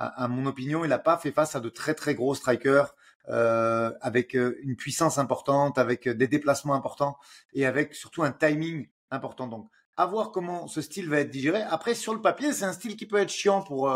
à, 0.00 0.28
mon 0.28 0.46
opinion, 0.46 0.84
il 0.84 0.88
n'a 0.88 0.98
pas 0.98 1.18
fait 1.18 1.32
face 1.32 1.54
à 1.54 1.60
de 1.60 1.68
très 1.68 1.94
très 1.94 2.14
gros 2.14 2.34
strikers 2.34 2.94
avec 3.28 4.34
une 4.34 4.76
puissance 4.76 5.18
importante, 5.18 5.78
avec 5.78 6.08
des 6.08 6.26
déplacements 6.26 6.74
importants 6.74 7.16
et 7.52 7.66
avec 7.66 7.94
surtout 7.94 8.22
un 8.22 8.32
timing 8.32 8.88
important. 9.10 9.46
Donc, 9.46 9.70
à 9.96 10.06
voir 10.06 10.32
comment 10.32 10.66
ce 10.66 10.80
style 10.80 11.08
va 11.08 11.20
être 11.20 11.30
digéré. 11.30 11.62
Après, 11.62 11.94
sur 11.94 12.14
le 12.14 12.22
papier, 12.22 12.52
c'est 12.52 12.64
un 12.64 12.72
style 12.72 12.96
qui 12.96 13.06
peut 13.06 13.18
être 13.18 13.30
chiant 13.30 13.62
pour, 13.62 13.92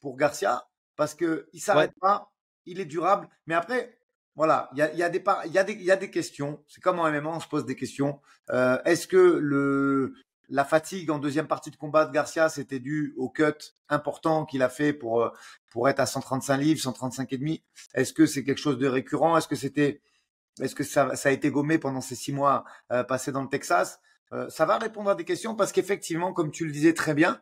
pour 0.00 0.16
Garcia 0.16 0.66
parce 0.96 1.14
qu'il 1.14 1.44
ne 1.54 1.58
s'arrête 1.60 1.92
pas, 2.00 2.32
il 2.64 2.80
est 2.80 2.86
durable. 2.86 3.28
Mais 3.46 3.54
après, 3.54 3.98
voilà, 4.34 4.68
il 4.72 4.78
y 4.78 4.82
a, 4.82 4.92
y, 4.94 5.02
a 5.02 5.08
des, 5.08 5.22
y, 5.46 5.58
a 5.58 5.64
des, 5.64 5.72
y 5.74 5.90
a 5.90 5.96
des 5.96 6.10
questions. 6.10 6.62
C'est 6.68 6.82
comme 6.82 6.98
en 6.98 7.10
MMA, 7.10 7.30
on 7.30 7.40
se 7.40 7.48
pose 7.48 7.64
des 7.64 7.74
questions. 7.74 8.20
Euh, 8.50 8.78
Est-ce 8.84 9.06
que 9.06 9.16
le, 9.16 10.14
la 10.48 10.64
fatigue 10.64 11.10
en 11.10 11.18
deuxième 11.18 11.46
partie 11.46 11.70
de 11.70 11.76
combat 11.76 12.04
de 12.04 12.12
Garcia, 12.12 12.48
c'était 12.48 12.78
dû 12.78 13.14
au 13.16 13.28
cut 13.28 13.74
important 13.88 14.44
qu'il 14.44 14.62
a 14.62 14.68
fait 14.68 14.92
pour, 14.92 15.22
euh, 15.22 15.30
pour 15.70 15.88
être 15.88 16.00
à 16.00 16.06
135 16.06 16.56
livres, 16.58 16.80
135 16.80 17.32
et 17.32 17.38
demi 17.38 17.64
Est-ce 17.94 18.12
que 18.12 18.26
c'est 18.26 18.44
quelque 18.44 18.60
chose 18.60 18.78
de 18.78 18.86
récurrent? 18.86 19.36
Est-ce 19.36 19.48
que 19.48 19.56
c'était, 19.56 20.00
est-ce 20.60 20.74
que 20.74 20.84
ça, 20.84 21.16
ça, 21.16 21.28
a 21.28 21.32
été 21.32 21.50
gommé 21.50 21.78
pendant 21.78 22.00
ces 22.00 22.14
six 22.14 22.32
mois 22.32 22.64
euh, 22.92 23.04
passés 23.04 23.32
dans 23.32 23.42
le 23.42 23.48
Texas? 23.48 24.00
Euh, 24.32 24.48
Ça 24.48 24.66
va 24.66 24.78
répondre 24.78 25.10
à 25.10 25.14
des 25.14 25.24
questions 25.24 25.54
parce 25.54 25.72
qu'effectivement, 25.72 26.32
comme 26.32 26.50
tu 26.50 26.64
le 26.64 26.72
disais 26.72 26.94
très 26.94 27.14
bien, 27.14 27.40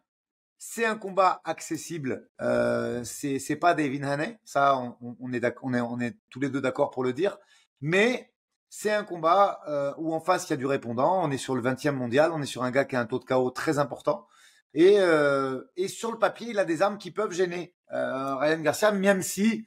c'est 0.59 0.87
un 0.87 0.97
combat 0.97 1.41
accessible. 1.45 2.29
Euh, 2.41 3.05
c'est 3.05 3.57
pas 3.57 3.75
David 3.75 4.05
Haney, 4.05 4.39
ça 4.45 4.79
on, 4.79 5.33
est 5.33 5.45
on, 5.63 5.75
est 5.75 5.81
on 5.81 6.01
est 6.01 6.17
tous 6.31 6.41
les 6.41 6.49
deux 6.49 6.61
d'accord 6.61 6.91
pour 6.91 7.05
le 7.05 7.13
dire. 7.13 7.39
Mais 7.81 8.34
c'est 8.77 8.93
un 8.93 9.05
combat 9.05 9.61
euh, 9.69 9.95
où 9.99 10.13
en 10.13 10.21
face 10.21 10.49
il 10.49 10.51
y 10.51 10.53
a 10.55 10.57
du 10.57 10.67
répondant. 10.67 11.23
On 11.23 11.31
est 11.31 11.39
sur 11.39 11.55
le 11.55 11.63
20e 11.63 11.93
mondial, 11.93 12.33
on 12.33 12.43
est 12.43 12.47
sur 12.47 12.65
un 12.65 12.73
gars 12.73 12.85
qui 12.85 12.97
a 12.97 13.01
un 13.01 13.07
taux 13.07 13.21
de 13.21 13.25
KO 13.25 13.51
très 13.51 13.79
important. 13.79 14.27
Et, 14.75 14.97
euh, 14.99 15.63
et 15.77 15.87
sur 15.87 16.11
le 16.11 16.19
papier, 16.19 16.49
il 16.51 16.59
a 16.59 16.65
des 16.65 16.83
armes 16.83 16.99
qui 16.99 17.13
peuvent 17.13 17.31
gêner 17.31 17.73
euh, 17.93 18.35
Ryan 18.35 18.61
Garcia, 18.61 18.91
même 18.91 19.23
si 19.23 19.65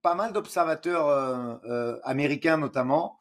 pas 0.00 0.14
mal 0.14 0.32
d'observateurs 0.32 1.06
euh, 1.08 1.98
américains 2.02 2.56
notamment 2.56 3.18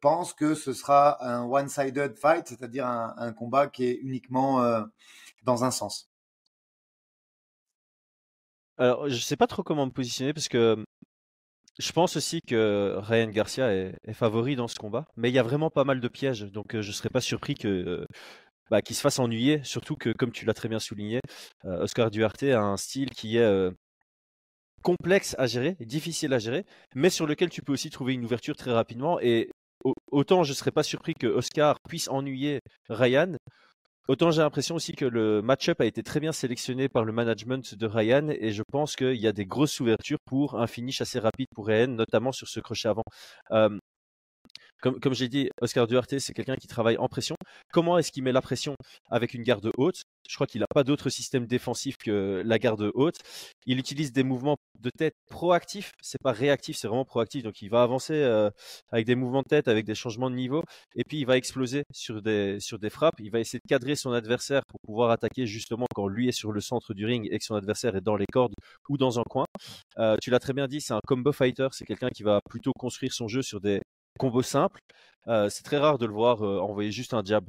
pensent 0.00 0.34
que 0.34 0.54
ce 0.54 0.74
sera 0.74 1.24
un 1.26 1.44
one-sided 1.44 2.18
fight, 2.18 2.46
c'est-à-dire 2.46 2.86
un, 2.86 3.32
combat 3.32 3.68
qui 3.68 3.86
est 3.86 3.94
uniquement 4.02 4.62
dans 5.44 5.64
un 5.64 5.70
sens. 5.70 6.10
Alors, 8.76 9.08
je 9.08 9.18
sais 9.18 9.38
pas 9.38 9.46
trop 9.46 9.62
comment 9.62 9.86
me 9.86 9.90
positionner 9.92 10.34
parce 10.34 10.48
que 10.48 10.84
je 11.80 11.92
pense 11.92 12.16
aussi 12.16 12.40
que 12.42 12.96
Ryan 12.98 13.28
Garcia 13.28 13.72
est, 13.72 14.12
favori 14.12 14.56
dans 14.56 14.68
ce 14.68 14.76
combat, 14.76 15.06
mais 15.16 15.30
il 15.30 15.34
y 15.34 15.38
a 15.38 15.42
vraiment 15.42 15.70
pas 15.70 15.84
mal 15.84 16.00
de 16.00 16.08
pièges, 16.08 16.42
donc 16.42 16.78
je 16.78 16.92
serais 16.92 17.08
pas 17.08 17.20
surpris 17.20 17.54
que 17.54 18.06
bah, 18.70 18.82
qu'il 18.82 18.94
se 18.94 19.00
fasse 19.00 19.18
ennuyer, 19.18 19.62
surtout 19.64 19.96
que, 19.96 20.10
comme 20.12 20.30
tu 20.32 20.44
l'as 20.44 20.54
très 20.54 20.68
bien 20.68 20.78
souligné, 20.78 21.20
Oscar 21.64 22.10
Duarte 22.10 22.44
a 22.44 22.60
un 22.60 22.76
style 22.76 23.10
qui 23.10 23.38
est 23.38 23.70
complexe 24.82 25.34
à 25.38 25.46
gérer, 25.46 25.76
difficile 25.80 26.32
à 26.32 26.38
gérer, 26.38 26.64
mais 26.94 27.10
sur 27.10 27.26
lequel 27.26 27.50
tu 27.50 27.62
peux 27.62 27.72
aussi 27.72 27.90
trouver 27.90 28.14
une 28.14 28.24
ouverture 28.24 28.56
très 28.56 28.72
rapidement. 28.72 29.20
Et 29.20 29.50
autant 30.10 30.44
je 30.44 30.52
serais 30.52 30.70
pas 30.70 30.82
surpris 30.82 31.14
que 31.14 31.26
Oscar 31.26 31.76
puisse 31.88 32.08
ennuyer 32.08 32.60
Ryan, 32.88 33.36
Autant 34.10 34.32
j'ai 34.32 34.42
l'impression 34.42 34.74
aussi 34.74 34.94
que 34.94 35.04
le 35.04 35.40
match-up 35.40 35.80
a 35.80 35.84
été 35.84 36.02
très 36.02 36.18
bien 36.18 36.32
sélectionné 36.32 36.88
par 36.88 37.04
le 37.04 37.12
management 37.12 37.76
de 37.76 37.86
Ryan 37.86 38.26
et 38.28 38.50
je 38.50 38.64
pense 38.72 38.96
qu'il 38.96 39.14
y 39.14 39.28
a 39.28 39.32
des 39.32 39.46
grosses 39.46 39.78
ouvertures 39.78 40.18
pour 40.24 40.60
un 40.60 40.66
finish 40.66 41.00
assez 41.00 41.20
rapide 41.20 41.46
pour 41.54 41.68
Ryan, 41.68 41.86
notamment 41.86 42.32
sur 42.32 42.48
ce 42.48 42.58
crochet 42.58 42.88
avant. 42.88 43.04
Comme, 44.80 44.98
comme 44.98 45.14
j'ai 45.14 45.28
dit, 45.28 45.48
Oscar 45.60 45.86
Duarte, 45.86 46.18
c'est 46.18 46.32
quelqu'un 46.32 46.56
qui 46.56 46.66
travaille 46.66 46.96
en 46.96 47.06
pression. 47.06 47.36
Comment 47.72 47.98
est-ce 47.98 48.10
qu'il 48.10 48.24
met 48.24 48.32
la 48.32 48.42
pression 48.42 48.74
avec 49.10 49.32
une 49.34 49.44
garde 49.44 49.70
haute? 49.76 50.02
Je 50.28 50.34
crois 50.36 50.46
qu'il 50.46 50.60
n'a 50.60 50.66
pas 50.72 50.84
d'autre 50.84 51.10
système 51.10 51.46
défensif 51.46 51.96
que 51.96 52.42
la 52.44 52.58
garde 52.58 52.90
haute. 52.94 53.16
Il 53.66 53.78
utilise 53.78 54.12
des 54.12 54.22
mouvements 54.22 54.56
de 54.78 54.90
tête 54.90 55.14
proactifs. 55.28 55.92
C'est 56.00 56.20
pas 56.22 56.32
réactif, 56.32 56.76
c'est 56.76 56.88
vraiment 56.88 57.04
proactif. 57.04 57.42
Donc 57.42 57.62
il 57.62 57.68
va 57.68 57.82
avancer 57.82 58.14
euh, 58.14 58.50
avec 58.90 59.06
des 59.06 59.14
mouvements 59.14 59.42
de 59.42 59.48
tête, 59.48 59.68
avec 59.68 59.84
des 59.84 59.94
changements 59.94 60.30
de 60.30 60.36
niveau, 60.36 60.62
et 60.94 61.04
puis 61.04 61.18
il 61.18 61.26
va 61.26 61.36
exploser 61.36 61.84
sur 61.92 62.22
des 62.22 62.60
sur 62.60 62.78
des 62.78 62.90
frappes. 62.90 63.18
Il 63.20 63.30
va 63.30 63.40
essayer 63.40 63.58
de 63.58 63.68
cadrer 63.68 63.96
son 63.96 64.12
adversaire 64.12 64.62
pour 64.66 64.80
pouvoir 64.80 65.10
attaquer 65.10 65.46
justement 65.46 65.86
quand 65.94 66.08
lui 66.08 66.28
est 66.28 66.32
sur 66.32 66.52
le 66.52 66.60
centre 66.60 66.94
du 66.94 67.06
ring 67.06 67.28
et 67.30 67.38
que 67.38 67.44
son 67.44 67.54
adversaire 67.56 67.96
est 67.96 68.00
dans 68.00 68.16
les 68.16 68.26
cordes 68.32 68.54
ou 68.88 68.96
dans 68.96 69.18
un 69.18 69.24
coin. 69.28 69.46
Euh, 69.98 70.16
tu 70.22 70.30
l'as 70.30 70.38
très 70.40 70.52
bien 70.52 70.68
dit, 70.68 70.80
c'est 70.80 70.94
un 70.94 71.00
combo 71.06 71.32
fighter. 71.32 71.68
C'est 71.72 71.84
quelqu'un 71.84 72.10
qui 72.10 72.22
va 72.22 72.40
plutôt 72.48 72.72
construire 72.78 73.12
son 73.12 73.28
jeu 73.28 73.42
sur 73.42 73.60
des 73.60 73.80
combo 74.18 74.42
simple. 74.42 74.80
c'est 75.26 75.62
très 75.62 75.78
rare 75.78 75.98
de 75.98 76.06
le 76.06 76.12
voir 76.12 76.42
envoyer 76.42 76.90
juste 76.92 77.14
un 77.14 77.22
jab. 77.24 77.44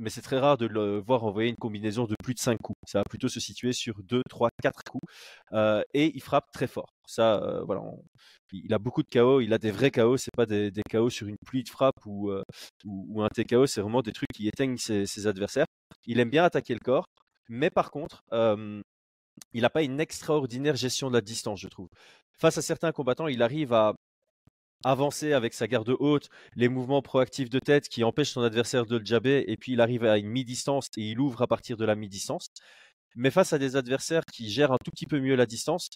Mais 0.00 0.10
c'est 0.10 0.22
très 0.22 0.38
rare 0.38 0.58
de 0.58 0.66
le 0.66 0.98
voir 0.98 1.24
envoyer 1.24 1.50
une 1.50 1.56
combinaison 1.56 2.04
de 2.04 2.14
plus 2.22 2.34
de 2.34 2.38
5 2.38 2.58
coups. 2.62 2.78
Ça 2.86 2.98
va 2.98 3.04
plutôt 3.04 3.28
se 3.28 3.40
situer 3.40 3.72
sur 3.72 4.02
2, 4.02 4.22
3, 4.28 4.50
4 4.62 4.82
coups. 4.84 5.06
et 5.94 6.12
il 6.14 6.22
frappe 6.22 6.50
très 6.52 6.66
fort. 6.66 6.88
Ça, 7.06 7.62
voilà, 7.66 7.82
il 8.52 8.72
a 8.74 8.78
beaucoup 8.78 9.02
de 9.02 9.08
KO. 9.08 9.40
Il 9.40 9.52
a 9.52 9.58
des 9.58 9.70
vrais 9.70 9.90
KO. 9.90 10.16
C'est 10.16 10.34
pas 10.36 10.46
des, 10.46 10.70
des, 10.70 10.82
KO 10.90 11.10
sur 11.10 11.28
une 11.28 11.36
pluie 11.44 11.62
de 11.62 11.68
frappe 11.68 12.04
ou, 12.06 12.32
ou, 12.84 13.22
un 13.22 13.28
TKO. 13.28 13.66
C'est 13.66 13.80
vraiment 13.80 14.02
des 14.02 14.12
trucs 14.12 14.32
qui 14.34 14.48
éteignent 14.48 14.76
ses, 14.76 15.26
adversaires. 15.26 15.66
Il 16.06 16.20
aime 16.20 16.30
bien 16.30 16.44
attaquer 16.44 16.74
le 16.74 16.80
corps. 16.80 17.06
Mais 17.48 17.70
par 17.70 17.90
contre, 17.90 18.22
il 19.52 19.62
n'a 19.62 19.70
pas 19.70 19.82
une 19.82 20.00
extraordinaire 20.00 20.76
gestion 20.76 21.08
de 21.08 21.14
la 21.14 21.20
distance, 21.20 21.60
je 21.60 21.68
trouve. 21.68 21.88
Face 22.38 22.58
à 22.58 22.62
certains 22.62 22.92
combattants, 22.92 23.28
il 23.28 23.42
arrive 23.42 23.72
à 23.72 23.94
avancer 24.84 25.32
avec 25.32 25.54
sa 25.54 25.66
garde 25.66 25.94
haute, 25.98 26.28
les 26.54 26.68
mouvements 26.68 27.02
proactifs 27.02 27.50
de 27.50 27.58
tête 27.58 27.88
qui 27.88 28.04
empêchent 28.04 28.32
son 28.32 28.42
adversaire 28.42 28.86
de 28.86 28.96
le 28.96 29.04
jabber, 29.04 29.44
et 29.48 29.56
puis 29.56 29.72
il 29.72 29.80
arrive 29.80 30.04
à 30.04 30.18
une 30.18 30.28
mi-distance 30.28 30.88
et 30.96 31.02
il 31.10 31.20
ouvre 31.20 31.42
à 31.42 31.46
partir 31.46 31.76
de 31.76 31.84
la 31.84 31.94
mi-distance. 31.94 32.48
Mais 33.16 33.30
face 33.30 33.52
à 33.52 33.58
des 33.58 33.76
adversaires 33.76 34.24
qui 34.32 34.50
gèrent 34.50 34.72
un 34.72 34.78
tout 34.84 34.90
petit 34.90 35.06
peu 35.06 35.20
mieux 35.20 35.36
la 35.36 35.46
distance, 35.46 35.90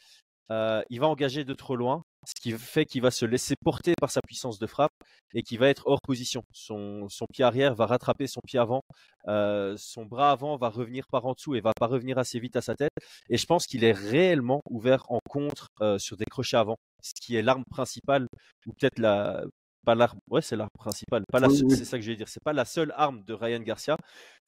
euh, 0.50 0.82
il 0.90 1.00
va 1.00 1.08
engager 1.08 1.44
de 1.44 1.54
trop 1.54 1.76
loin, 1.76 2.02
ce 2.26 2.34
qui 2.40 2.52
fait 2.52 2.84
qu'il 2.84 3.02
va 3.02 3.10
se 3.10 3.24
laisser 3.24 3.54
porter 3.62 3.94
par 4.00 4.10
sa 4.10 4.20
puissance 4.20 4.58
de 4.58 4.66
frappe 4.66 4.92
et 5.32 5.42
qu'il 5.42 5.58
va 5.58 5.68
être 5.68 5.86
hors 5.86 6.00
position. 6.00 6.42
Son, 6.52 7.08
pied 7.32 7.44
arrière 7.44 7.74
va 7.74 7.86
rattraper 7.86 8.26
son 8.26 8.40
pied 8.46 8.58
avant, 8.58 8.82
euh, 9.28 9.74
son 9.78 10.04
bras 10.04 10.32
avant 10.32 10.56
va 10.56 10.68
revenir 10.68 11.04
par 11.10 11.24
en 11.26 11.32
dessous 11.32 11.54
et 11.54 11.60
va 11.60 11.72
pas 11.78 11.86
revenir 11.86 12.18
assez 12.18 12.40
vite 12.40 12.56
à 12.56 12.62
sa 12.62 12.74
tête. 12.74 12.90
Et 13.28 13.36
je 13.36 13.46
pense 13.46 13.66
qu'il 13.66 13.84
est 13.84 13.92
réellement 13.92 14.60
ouvert 14.68 15.04
en 15.08 15.20
contre 15.28 15.68
euh, 15.80 15.98
sur 15.98 16.16
des 16.16 16.26
crochets 16.26 16.56
avant, 16.56 16.76
ce 17.02 17.12
qui 17.20 17.36
est 17.36 17.42
l'arme 17.42 17.64
principale 17.70 18.26
ou 18.66 18.72
peut-être 18.72 18.98
la 18.98 19.44
pas 19.84 19.94
l'arme, 19.94 20.18
ouais 20.28 20.42
c'est 20.42 20.56
l'arme 20.56 20.68
principale, 20.78 21.22
pas 21.32 21.40
c'est 21.48 21.86
ça 21.86 21.96
que 21.96 22.04
je 22.04 22.10
vais 22.10 22.16
dire, 22.16 22.28
c'est 22.28 22.42
pas 22.44 22.52
la 22.52 22.66
seule 22.66 22.92
arme 22.96 23.22
de 23.24 23.32
Ryan 23.32 23.60
Garcia, 23.60 23.96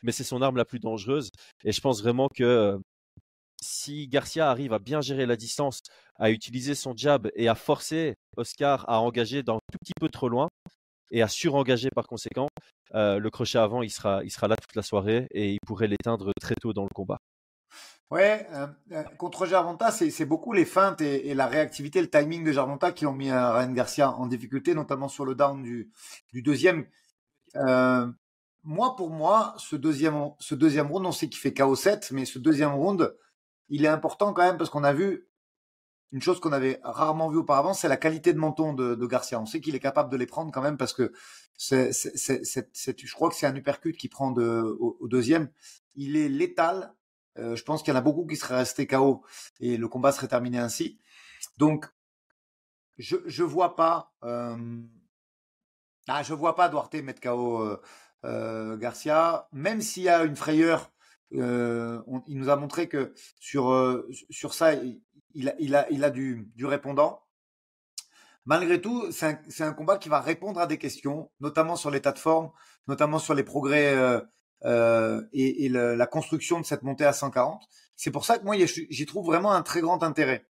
mais 0.03 0.13
c'est 0.13 0.25
son 0.25 0.43
arme 0.43 0.59
la 0.59 0.67
plus 0.67 0.79
dangereuse. 0.79 1.31
Et 1.65 1.73
je 1.73 1.81
pense 1.81 2.03
vraiment 2.03 2.29
que 2.29 2.79
si 3.83 4.07
Garcia 4.09 4.49
arrive 4.49 4.73
à 4.73 4.79
bien 4.79 5.01
gérer 5.01 5.27
la 5.27 5.37
distance, 5.37 5.81
à 6.17 6.31
utiliser 6.31 6.75
son 6.75 6.95
jab 6.97 7.29
et 7.35 7.49
à 7.49 7.55
forcer 7.55 8.15
Oscar 8.37 8.85
à 8.89 9.01
engager 9.01 9.43
d'un 9.43 9.59
tout 9.73 9.79
petit 9.81 9.93
peu 10.01 10.09
trop 10.09 10.29
loin 10.29 10.49
et 11.11 11.23
à 11.23 11.29
surengager 11.29 11.91
par 11.95 12.07
conséquent, 12.07 12.49
euh, 12.95 13.19
le 13.19 13.31
crochet 13.31 13.59
avant, 13.59 13.83
il 13.83 13.91
sera, 13.91 14.23
il 14.25 14.31
sera 14.31 14.49
là 14.49 14.57
toute 14.57 14.75
la 14.77 14.83
soirée 14.83 15.27
et 15.31 15.53
il 15.53 15.59
pourrait 15.67 15.89
l'éteindre 15.89 16.33
très 16.41 16.55
tôt 16.55 16.73
dans 16.73 16.85
le 16.85 16.95
combat. 16.95 17.19
Ouais, 18.11 18.47
euh, 18.53 18.67
euh, 18.93 19.03
contre 19.19 19.47
Jarvonta, 19.47 19.91
c'est 19.91 20.27
beaucoup 20.27 20.53
les 20.53 20.67
feintes 20.67 21.01
et, 21.01 21.35
la 21.35 21.47
réactivité, 21.47 22.01
le 22.01 22.11
timing 22.11 22.45
de 22.45 22.53
Jarvonta 22.53 22.93
qui 22.93 23.07
ont 23.07 23.13
mis 23.13 23.33
Ryan 23.33 23.73
Garcia 23.73 24.11
en 24.13 24.27
difficulté, 24.27 24.75
notamment 24.75 25.09
sur 25.09 25.25
le 25.25 25.35
down 25.35 25.63
du, 25.63 25.91
du 26.33 26.43
deuxième. 26.43 26.87
moi, 27.55 28.97
pour 28.97 29.11
moi, 29.11 29.55
ce 29.57 29.77
deuxième, 29.77 30.31
ce 30.39 30.55
deuxième 30.55 30.87
round, 30.87 31.07
on 31.07 31.13
sait 31.13 31.29
qu'il 31.29 31.41
fait 31.41 31.55
KO 31.55 31.75
7, 31.75 32.11
mais 32.13 32.27
ce 32.27 32.39
deuxième 32.39 32.75
round, 32.75 33.13
il 33.69 33.85
est 33.85 33.89
important 33.89 34.33
quand 34.33 34.43
même 34.43 34.59
parce 34.59 34.71
qu'on 34.71 34.85
a 34.85 34.93
vu 34.93 35.29
une 36.13 36.21
chose 36.21 36.41
qu'on 36.41 36.53
avait 36.53 36.79
rarement 36.83 37.31
vue 37.31 37.39
auparavant, 37.39 37.73
c'est 37.73 37.89
la 37.89 37.97
qualité 37.97 38.35
de 38.35 38.39
menton 38.39 38.75
de, 38.75 39.07
Garcia. 39.07 39.41
On 39.41 39.47
sait 39.47 39.61
qu'il 39.61 39.75
est 39.75 39.81
capable 39.81 40.11
de 40.11 40.17
les 40.17 40.27
prendre 40.27 40.53
quand 40.53 40.61
même 40.61 40.77
parce 40.77 40.93
que 40.93 41.13
je 41.59 43.15
crois 43.15 43.31
que 43.31 43.35
c'est 43.35 43.47
un 43.47 43.57
uppercut 43.57 43.97
qui 43.97 44.09
prend 44.09 44.33
au, 44.35 45.09
deuxième. 45.09 45.51
Il 45.95 46.17
est 46.17 46.29
létal. 46.29 46.95
Euh, 47.39 47.57
je 47.57 47.65
pense 47.65 47.83
qu'il 47.83 47.95
y 47.95 47.97
en 47.97 47.99
a 47.99 48.03
beaucoup 48.03 48.27
qui 48.27 48.37
seraient 48.37 48.57
restés 48.57 48.87
KO 48.87 49.25
et 49.59 49.79
le 49.79 49.89
combat 49.89 50.13
serait 50.13 50.29
terminé 50.29 50.59
ainsi. 50.59 51.01
Donc, 51.57 51.87
je 52.99 53.17
je 53.27 53.43
vois 53.43 53.75
pas. 53.75 54.13
Euh, 54.23 54.83
ah, 56.09 56.23
je 56.23 56.35
vois 56.35 56.57
pas 56.57 56.69
Duarte 56.69 56.95
mettre 56.97 57.21
KO 57.21 57.63
euh, 57.63 57.81
euh, 58.25 58.77
Garcia, 58.77 59.49
même 59.53 59.81
s'il 59.81 60.05
y 60.05 60.09
a 60.09 60.25
une 60.25 60.37
frayeur 60.37 60.91
euh, 61.35 62.01
il 62.27 62.39
nous 62.39 62.49
a 62.49 62.57
montré 62.57 62.89
que 62.89 63.15
sur, 63.39 63.71
euh, 63.71 64.09
sur 64.31 64.55
ça, 64.55 64.75
il, 65.35 65.49
a, 65.49 65.55
il, 65.59 65.75
a, 65.75 65.91
il 65.91 66.05
a 66.05 66.11
du, 66.11 66.51
du 66.55 66.67
répondant. 66.67 67.23
Malgré 68.45 68.81
tout, 68.81 69.11
c'est 69.13 69.27
un, 69.61 69.67
un, 69.69 69.73
combat 69.73 69.99
qui 69.99 70.09
va 70.09 70.21
répondre 70.21 70.61
à 70.61 70.67
des 70.67 70.79
questions, 70.79 71.31
notamment 71.41 71.77
sur 71.77 71.91
l'état 71.91 72.13
de 72.13 72.19
forme, 72.19 72.51
notamment 72.89 73.19
sur 73.19 73.35
les 73.35 73.45
progrès 73.45 73.95
euh, 73.97 74.21
euh 74.65 75.23
et, 75.33 75.65
et 75.65 75.69
le, 75.69 75.95
la 75.95 76.07
construction 76.07 76.61
de 76.61 76.67
cette 76.67 76.83
montée 76.83 77.05
à 77.05 77.13
140. 77.13 77.63
C'est 77.97 78.11
pour 78.11 78.25
ça 78.25 78.39
que 78.39 78.45
moi, 78.45 78.57
j'y 78.67 79.07
trouve 79.07 79.27
vraiment 79.27 79.53
un 79.53 79.63
très 79.63 79.81
grand 79.81 80.03
intérêt. 80.03 80.47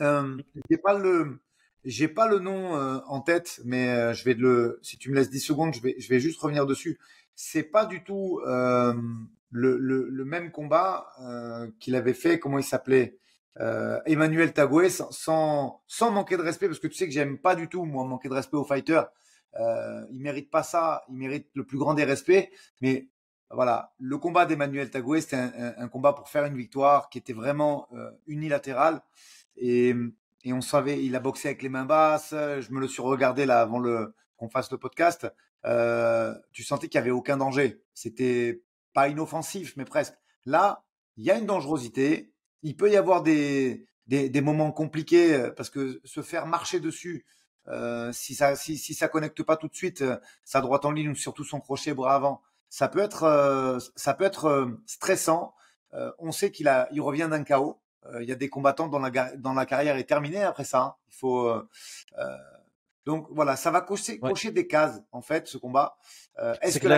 Euh, 0.00 0.38
j'ai 0.70 0.78
pas 0.78 0.96
le, 0.96 1.40
j'ai 1.84 2.08
pas 2.08 2.28
le 2.28 2.38
nom 2.38 2.74
en 2.74 3.20
tête, 3.20 3.60
mais 3.64 4.14
je 4.14 4.24
vais 4.24 4.34
le, 4.34 4.78
si 4.82 4.96
tu 4.96 5.10
me 5.10 5.16
laisses 5.16 5.30
10 5.30 5.40
secondes, 5.40 5.74
je 5.74 5.82
vais, 5.82 5.96
je 5.98 6.08
vais 6.08 6.20
juste 6.20 6.40
revenir 6.40 6.66
dessus. 6.66 7.00
C'est 7.34 7.64
pas 7.64 7.84
du 7.84 8.04
tout 8.04 8.40
le, 9.52 9.78
le, 9.78 10.08
le, 10.08 10.24
même 10.24 10.50
combat 10.50 11.06
euh, 11.20 11.70
qu'il 11.78 11.94
avait 11.94 12.14
fait, 12.14 12.38
comment 12.38 12.58
il 12.58 12.64
s'appelait 12.64 13.18
euh, 13.60 14.00
Emmanuel 14.06 14.52
Tagoué 14.52 14.88
sans, 14.88 15.80
sans, 15.86 16.10
manquer 16.10 16.36
de 16.36 16.42
respect, 16.42 16.66
parce 16.66 16.78
que 16.78 16.88
tu 16.88 16.94
sais 16.94 17.06
que 17.06 17.12
j'aime 17.12 17.38
pas 17.38 17.54
du 17.54 17.68
tout, 17.68 17.84
moi, 17.84 18.04
manquer 18.04 18.28
de 18.28 18.34
respect 18.34 18.56
aux 18.56 18.64
fighters. 18.64 19.08
Euh, 19.60 20.04
il 20.10 20.20
mérite 20.20 20.50
pas 20.50 20.62
ça, 20.62 21.04
il 21.10 21.16
mérite 21.16 21.48
le 21.54 21.64
plus 21.64 21.78
grand 21.78 21.94
des 21.94 22.04
respects. 22.04 22.50
Mais 22.80 23.08
voilà, 23.50 23.92
le 24.00 24.16
combat 24.16 24.46
d'Emmanuel 24.46 24.90
Tagoué, 24.90 25.20
c'était 25.20 25.36
un, 25.36 25.88
combat 25.88 26.14
pour 26.14 26.30
faire 26.30 26.46
une 26.46 26.56
victoire 26.56 27.10
qui 27.10 27.18
était 27.18 27.34
vraiment 27.34 27.88
euh, 27.92 28.10
unilatérale. 28.26 29.02
Et, 29.56 29.94
et, 30.44 30.52
on 30.54 30.62
savait, 30.62 31.04
il 31.04 31.14
a 31.14 31.20
boxé 31.20 31.48
avec 31.48 31.62
les 31.62 31.68
mains 31.68 31.84
basses. 31.84 32.30
Je 32.30 32.72
me 32.72 32.80
le 32.80 32.88
suis 32.88 33.02
regardé 33.02 33.44
là 33.44 33.60
avant 33.60 33.78
le 33.78 34.14
qu'on 34.42 34.48
fasse 34.48 34.72
le 34.72 34.78
podcast. 34.78 35.30
Euh, 35.64 36.34
tu 36.52 36.64
sentais 36.64 36.88
qu'il 36.88 36.98
y 36.98 37.02
avait 37.02 37.10
aucun 37.10 37.36
danger. 37.36 37.80
C'était 37.94 38.62
pas 38.92 39.08
inoffensif, 39.08 39.74
mais 39.76 39.84
presque. 39.84 40.14
Là, 40.44 40.84
il 41.16 41.24
y 41.24 41.30
a 41.30 41.38
une 41.38 41.46
dangerosité 41.46 42.32
il 42.62 42.76
peut 42.76 42.90
y 42.90 42.96
avoir 42.96 43.22
des, 43.22 43.86
des, 44.06 44.40
moments 44.40 44.72
compliqués 44.72 45.34
euh, 45.34 45.50
parce 45.50 45.70
que 45.70 46.00
se 46.04 46.22
faire 46.22 46.46
marcher 46.46 46.80
dessus, 46.80 47.26
euh, 47.68 48.12
si 48.12 48.34
ça 48.34 48.56
si, 48.56 48.76
ça 48.76 49.08
connecte 49.08 49.42
pas 49.42 49.56
tout 49.56 49.68
de 49.68 49.74
suite 49.74 50.02
euh, 50.02 50.16
sa 50.44 50.60
droite 50.60 50.84
en 50.84 50.90
ligne 50.90 51.10
ou 51.10 51.14
surtout 51.14 51.44
son 51.44 51.60
crochet 51.60 51.94
bras 51.94 52.14
avant, 52.14 52.42
ça 52.68 52.88
peut 52.88 53.00
être 53.00 53.80
ça 53.96 54.14
peut 54.14 54.24
être 54.24 54.78
stressant. 54.86 55.54
on 56.18 56.32
sait 56.32 56.50
qu'il 56.50 56.68
a 56.68 56.88
il 56.90 57.02
revient 57.02 57.28
d'un 57.30 57.44
chaos. 57.44 57.82
il 58.20 58.26
y 58.26 58.32
a 58.32 58.34
des 58.34 58.48
combattants 58.48 58.88
dont 58.88 58.98
la 58.98 59.10
dans 59.36 59.52
la 59.52 59.66
carrière 59.66 59.96
est 59.96 60.04
terminée 60.04 60.42
après 60.42 60.64
ça. 60.64 60.80
Hein. 60.80 60.94
Il 61.08 61.14
faut 61.14 61.62
donc 63.04 63.26
voilà, 63.30 63.56
ça 63.56 63.70
va 63.70 63.80
cocher, 63.80 64.18
cocher 64.18 64.52
des 64.52 64.66
cases 64.66 65.02
en 65.10 65.22
fait 65.22 65.48
ce 65.48 65.58
combat. 65.58 65.96
est-ce 66.60 66.78
que 66.78 66.88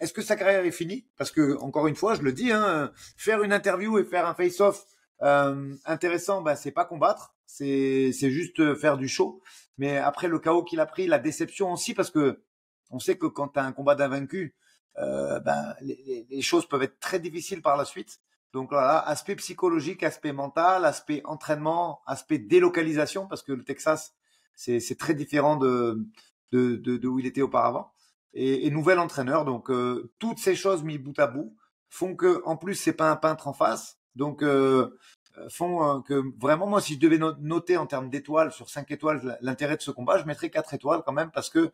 est-ce 0.00 0.12
que 0.12 0.22
sa 0.22 0.36
carrière 0.36 0.64
est 0.64 0.70
finie? 0.70 1.06
Parce 1.16 1.30
que 1.30 1.58
encore 1.58 1.86
une 1.86 1.96
fois, 1.96 2.14
je 2.14 2.22
le 2.22 2.32
dis, 2.32 2.50
hein, 2.50 2.92
faire 3.16 3.42
une 3.42 3.52
interview 3.52 3.98
et 3.98 4.04
faire 4.04 4.26
un 4.26 4.34
face-off 4.34 4.86
euh, 5.22 5.74
intéressant, 5.84 6.40
bah, 6.40 6.56
c'est 6.56 6.70
pas 6.70 6.84
combattre, 6.84 7.34
c'est 7.46 8.12
c'est 8.12 8.30
juste 8.30 8.74
faire 8.76 8.96
du 8.96 9.08
show. 9.08 9.42
Mais 9.78 9.96
après 9.98 10.28
le 10.28 10.38
chaos 10.38 10.64
qu'il 10.64 10.80
a 10.80 10.86
pris, 10.86 11.06
la 11.06 11.18
déception 11.18 11.72
aussi, 11.72 11.94
parce 11.94 12.10
que 12.10 12.42
on 12.90 12.98
sait 12.98 13.16
que 13.16 13.26
quand 13.26 13.48
tu 13.48 13.60
as 13.60 13.64
un 13.64 13.72
combat 13.72 13.94
d'invaincu, 13.94 14.56
euh, 14.98 15.40
ben, 15.40 15.74
les, 15.80 16.26
les, 16.28 16.42
choses 16.42 16.66
peuvent 16.66 16.82
être 16.82 16.98
très 16.98 17.20
difficiles 17.20 17.62
par 17.62 17.76
la 17.76 17.84
suite. 17.84 18.20
Donc 18.52 18.70
voilà, 18.70 18.98
aspect 18.98 19.36
psychologique, 19.36 20.02
aspect 20.02 20.32
mental, 20.32 20.84
aspect 20.84 21.22
entraînement, 21.24 22.00
aspect 22.06 22.38
délocalisation, 22.38 23.28
parce 23.28 23.42
que 23.42 23.52
le 23.52 23.62
Texas, 23.62 24.14
c'est 24.54 24.98
très 24.98 25.14
différent 25.14 25.56
de, 25.56 26.06
de, 26.52 26.76
de, 26.76 26.96
de, 26.96 27.08
où 27.08 27.18
il 27.18 27.26
était 27.26 27.42
auparavant. 27.42 27.92
Et, 28.32 28.66
et 28.66 28.70
nouvel 28.70 28.98
entraîneur, 28.98 29.44
donc 29.44 29.70
euh, 29.70 30.12
toutes 30.18 30.38
ces 30.38 30.54
choses 30.54 30.84
mises 30.84 31.00
bout 31.00 31.18
à 31.18 31.26
bout 31.26 31.56
font 31.88 32.14
que, 32.14 32.42
en 32.44 32.56
plus, 32.56 32.76
c'est 32.76 32.92
pas 32.92 33.10
un 33.10 33.16
peintre 33.16 33.48
en 33.48 33.52
face, 33.52 33.98
donc, 34.14 34.42
euh, 34.42 34.96
euh, 35.38 35.48
font 35.48 35.98
euh, 35.98 36.00
que 36.00 36.22
vraiment, 36.38 36.66
moi, 36.66 36.80
si 36.80 36.94
je 36.94 36.98
devais 36.98 37.18
noter 37.40 37.76
en 37.76 37.86
termes 37.86 38.10
d'étoiles 38.10 38.52
sur 38.52 38.68
5 38.68 38.90
étoiles 38.90 39.38
l'intérêt 39.40 39.76
de 39.76 39.82
ce 39.82 39.90
combat, 39.90 40.18
je 40.18 40.24
mettrais 40.24 40.50
4 40.50 40.74
étoiles 40.74 41.02
quand 41.04 41.12
même 41.12 41.30
parce 41.30 41.50
que 41.50 41.72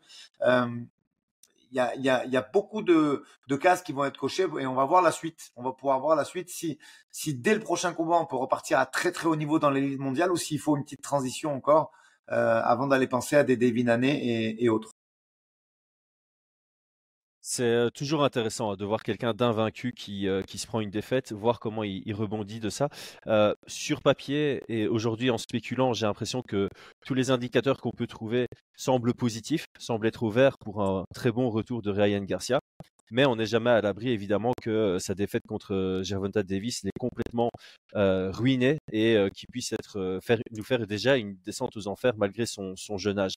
il 1.69 1.75
y 1.75 1.81
a, 1.81 1.93
y, 1.97 2.09
a, 2.09 2.25
y 2.25 2.37
a, 2.37 2.41
beaucoup 2.41 2.81
de, 2.81 3.25
de 3.49 3.55
cases 3.57 3.81
qui 3.81 3.91
vont 3.91 4.05
être 4.05 4.17
cochées 4.17 4.47
et 4.57 4.65
on 4.65 4.73
va 4.73 4.85
voir 4.85 5.01
la 5.01 5.11
suite. 5.11 5.51
On 5.57 5.63
va 5.63 5.73
pouvoir 5.73 5.99
voir 5.99 6.15
la 6.15 6.23
suite 6.23 6.49
si, 6.49 6.79
si 7.11 7.33
dès 7.33 7.53
le 7.53 7.59
prochain 7.59 7.91
combat 7.91 8.15
on 8.15 8.25
peut 8.25 8.37
repartir 8.37 8.79
à 8.79 8.85
très 8.85 9.11
très 9.11 9.27
haut 9.27 9.35
niveau 9.35 9.59
dans 9.59 9.69
l'élite 9.69 9.99
mondiale 9.99 10.31
ou 10.31 10.37
s'il 10.37 10.59
faut 10.59 10.77
une 10.77 10.83
petite 10.83 11.01
transition 11.01 11.53
encore 11.53 11.91
euh, 11.91 12.06
avant 12.27 12.87
d'aller 12.87 13.07
penser 13.07 13.35
à 13.35 13.43
des 13.43 13.57
Devin 13.57 14.01
et, 14.03 14.69
autres. 14.69 14.91
C'est 17.41 17.89
toujours 17.93 18.25
intéressant 18.25 18.71
hein, 18.71 18.75
de 18.75 18.83
voir 18.83 19.03
quelqu'un 19.03 19.33
d'invaincu 19.33 19.93
qui, 19.93 20.27
qui 20.47 20.57
se 20.57 20.67
prend 20.67 20.81
une 20.81 20.89
défaite, 20.89 21.31
voir 21.31 21.61
comment 21.61 21.83
il, 21.85 22.13
rebondit 22.13 22.59
de 22.59 22.69
ça. 22.69 22.89
sur 23.67 24.01
papier 24.01 24.63
et 24.67 24.87
aujourd'hui 24.87 25.29
en 25.29 25.37
spéculant, 25.37 25.93
j'ai 25.93 26.05
l'impression 26.05 26.41
que 26.41 26.67
tous 27.05 27.13
les 27.13 27.31
indicateurs 27.31 27.77
qu'on 27.77 27.91
peut 27.91 28.07
trouver 28.07 28.47
semblent 28.75 29.13
positifs, 29.13 29.65
semblent 29.79 30.07
être 30.07 30.23
ouverts 30.23 30.57
pour 30.57 30.81
un 30.83 31.05
très 31.15 31.31
bon 31.31 31.49
retour 31.49 31.81
de 31.81 31.91
Ryan 31.91 32.23
Garcia 32.23 32.59
mais 33.11 33.25
on 33.25 33.35
n'est 33.35 33.45
jamais 33.45 33.69
à 33.69 33.81
l'abri 33.81 34.09
évidemment 34.09 34.53
que 34.61 34.69
euh, 34.69 34.99
sa 34.99 35.15
défaite 35.15 35.43
contre 35.47 35.73
euh, 35.73 36.03
Gervonta 36.03 36.43
Davis 36.43 36.83
l'ait 36.83 36.91
complètement 36.99 37.49
euh, 37.95 38.31
ruiné 38.31 38.77
et 38.91 39.17
qu'il 39.33 39.47
puisse 39.49 39.73
être 39.73 40.19
nous 40.51 40.63
faire 40.63 40.85
déjà 40.87 41.17
une 41.17 41.35
descente 41.45 41.75
aux 41.77 41.87
enfers 41.87 42.13
malgré 42.17 42.45
son, 42.45 42.75
jeune 42.97 43.19
âge. 43.19 43.33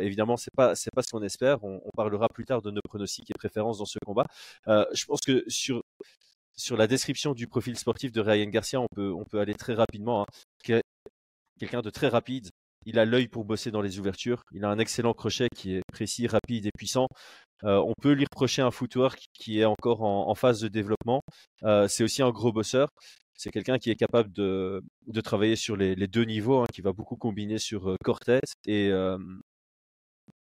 évidemment, 0.00 0.36
c'est 0.36 0.54
pas 0.54 0.74
pas 0.94 1.02
ce 1.02 1.10
qu'on 1.10 1.22
espère. 1.22 1.62
On, 1.64 1.80
parlera 1.96 2.28
plus 2.28 2.44
tard 2.44 2.62
de 2.62 2.70
nos 2.70 2.80
pronostics 2.84 3.30
et 3.30 3.34
préférences 3.34 3.78
dans 3.78 3.84
ce 3.84 3.98
combat. 4.04 4.26
je 4.66 5.04
pense 5.06 5.20
que 5.20 5.44
sur 5.48 5.82
sur 6.56 6.76
la 6.76 6.86
description 6.86 7.34
du 7.34 7.46
profil 7.46 7.76
sportif 7.78 8.12
de 8.12 8.20
Ryan 8.20 8.48
Garcia, 8.48 8.80
on 8.80 8.88
peut 8.94 9.12
on 9.12 9.24
peut 9.24 9.40
aller 9.40 9.54
très 9.54 9.74
rapidement. 9.74 10.22
Hein. 10.22 10.80
Quelqu'un 11.58 11.82
de 11.82 11.90
très 11.90 12.08
rapide, 12.08 12.50
il 12.86 12.98
a 12.98 13.04
l'œil 13.04 13.28
pour 13.28 13.44
bosser 13.44 13.70
dans 13.70 13.82
les 13.82 13.98
ouvertures. 13.98 14.42
Il 14.52 14.64
a 14.64 14.70
un 14.70 14.78
excellent 14.78 15.12
crochet 15.12 15.48
qui 15.54 15.74
est 15.74 15.82
précis, 15.92 16.26
rapide 16.26 16.66
et 16.66 16.70
puissant. 16.76 17.06
Euh, 17.64 17.76
on 17.78 17.94
peut 18.00 18.12
lui 18.12 18.24
reprocher 18.24 18.62
un 18.62 18.70
footwork 18.70 19.28
qui 19.32 19.60
est 19.60 19.64
encore 19.64 20.02
en, 20.02 20.34
phase 20.34 20.60
de 20.60 20.68
développement. 20.68 21.22
Euh, 21.64 21.88
c'est 21.88 22.04
aussi 22.04 22.22
un 22.22 22.30
gros 22.30 22.52
bosseur. 22.52 22.88
C'est 23.34 23.50
quelqu'un 23.50 23.78
qui 23.78 23.90
est 23.90 23.96
capable 23.96 24.32
de, 24.32 24.82
travailler 25.22 25.56
sur 25.56 25.76
les, 25.76 25.94
deux 26.06 26.24
niveaux, 26.24 26.60
hein, 26.60 26.66
qui 26.72 26.80
va 26.80 26.92
beaucoup 26.92 27.16
combiner 27.16 27.58
sur 27.58 27.90
euh, 27.90 27.96
Cortez. 28.04 28.40
Et, 28.66 28.90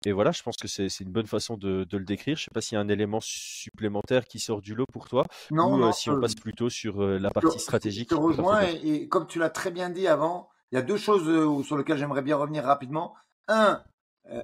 et 0.07 0.13
voilà, 0.13 0.33
je 0.33 0.43
pense 0.43 0.57
que 0.57 0.69
c'est 0.69 0.89
une 1.01 1.13
bonne 1.13 1.27
façon 1.27 1.57
de, 1.57 1.87
le 1.91 2.05
décrire. 2.05 2.37
Je 2.37 2.43
ne 2.43 2.45
sais 2.45 2.51
pas 2.53 2.61
s'il 2.61 2.77
y 2.77 2.79
a 2.79 2.81
un 2.81 2.89
élément 2.89 3.21
supplémentaire 3.21 4.27
qui 4.27 4.39
sort 4.39 4.61
du 4.61 4.75
lot 4.75 4.87
pour 4.93 5.09
toi, 5.09 5.25
non, 5.51 5.89
ou 5.89 5.93
si 5.93 6.11
on 6.11 6.21
passe 6.21 6.35
plutôt 6.35 6.69
sur 6.69 7.03
la 7.03 7.31
partie 7.31 7.59
stratégique. 7.59 8.11
Je 8.11 8.17
te 8.17 8.21
rejoins, 8.21 8.63
et, 8.63 9.09
comme 9.09 9.27
tu 9.27 9.39
l'as 9.39 9.51
très 9.51 9.71
bien 9.71 9.91
dit 9.91 10.07
avant, 10.07 10.49
il 10.73 10.77
y 10.77 10.79
a 10.79 10.83
deux 10.83 10.97
choses 10.97 11.65
sur 11.65 11.77
lesquelles 11.77 11.99
j'aimerais 11.99 12.23
bien 12.23 12.37
revenir 12.37 12.65
rapidement. 12.65 13.15
Un, 13.49 13.83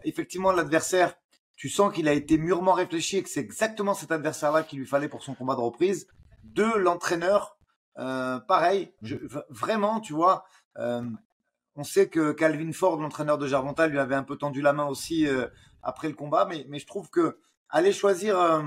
effectivement, 0.05 0.51
l'adversaire 0.53 1.15
tu 1.61 1.69
sens 1.69 1.93
qu'il 1.93 2.09
a 2.09 2.15
été 2.15 2.39
mûrement 2.39 2.73
réfléchi 2.73 3.19
et 3.19 3.23
que 3.23 3.29
c'est 3.29 3.41
exactement 3.41 3.93
cet 3.93 4.11
adversaire-là 4.13 4.63
qu'il 4.63 4.79
lui 4.79 4.87
fallait 4.87 5.11
pour 5.11 5.23
son 5.23 5.35
combat 5.35 5.55
de 5.55 5.61
reprise. 5.61 6.09
Deux, 6.43 6.79
l'entraîneur, 6.79 7.59
euh, 7.99 8.39
pareil, 8.39 8.95
je, 9.03 9.17
vraiment, 9.51 10.01
tu 10.01 10.15
vois, 10.15 10.47
euh, 10.79 11.03
on 11.77 11.85
sait 11.85 12.09
que 12.09 12.33
Calvin 12.33 12.73
Ford, 12.73 12.99
l'entraîneur 12.99 13.37
de 13.37 13.47
Gervonta, 13.47 13.89
lui 13.89 13.99
avait 13.99 14.15
un 14.15 14.23
peu 14.23 14.37
tendu 14.37 14.63
la 14.63 14.73
main 14.73 14.87
aussi 14.87 15.27
euh, 15.27 15.49
après 15.83 16.09
le 16.09 16.15
combat, 16.15 16.47
mais, 16.47 16.65
mais 16.71 16.79
je 16.79 16.87
trouve 16.87 17.11
que 17.11 17.37
aller 17.69 17.93
choisir 17.93 18.41
euh, 18.41 18.63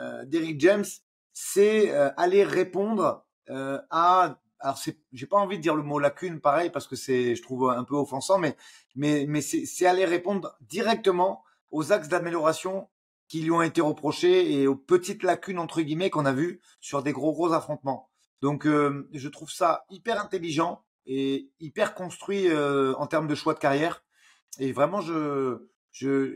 euh, 0.00 0.24
Derrick 0.24 0.58
James, 0.58 0.84
c'est 1.32 1.92
aller 2.16 2.42
répondre 2.42 3.24
à 3.48 4.36
alors 4.58 4.78
j'ai 5.12 5.26
pas 5.26 5.38
envie 5.38 5.58
de 5.58 5.62
dire 5.62 5.74
le 5.74 5.82
mot 5.82 5.98
lacune 5.98 6.40
pareil 6.40 6.70
parce 6.70 6.86
que 6.86 6.94
c'est 6.94 7.34
je 7.34 7.42
trouve 7.42 7.70
un 7.70 7.82
peu 7.84 7.96
offensant 7.96 8.38
mais 8.38 8.56
mais 8.94 9.24
mais 9.26 9.40
c'est 9.40 9.86
aller 9.86 10.04
répondre 10.04 10.56
directement 10.60 11.42
aux 11.72 11.92
axes 11.92 12.08
d'amélioration 12.08 12.88
qui 13.28 13.40
lui 13.40 13.50
ont 13.50 13.62
été 13.62 13.80
reprochés 13.80 14.52
et 14.52 14.66
aux 14.66 14.76
petites 14.76 15.22
lacunes 15.22 15.58
entre 15.58 15.80
guillemets 15.80 16.10
qu'on 16.10 16.26
a 16.26 16.32
vues 16.32 16.60
sur 16.80 17.02
des 17.02 17.12
gros 17.12 17.32
gros 17.32 17.52
affrontements. 17.52 18.10
Donc 18.42 18.66
euh, 18.66 19.08
je 19.12 19.28
trouve 19.28 19.50
ça 19.50 19.84
hyper 19.90 20.20
intelligent 20.20 20.84
et 21.06 21.50
hyper 21.58 21.94
construit 21.94 22.48
euh, 22.48 22.94
en 22.96 23.06
termes 23.06 23.26
de 23.26 23.34
choix 23.34 23.54
de 23.54 23.58
carrière. 23.58 24.04
Et 24.58 24.72
vraiment 24.72 25.00
je 25.00 25.66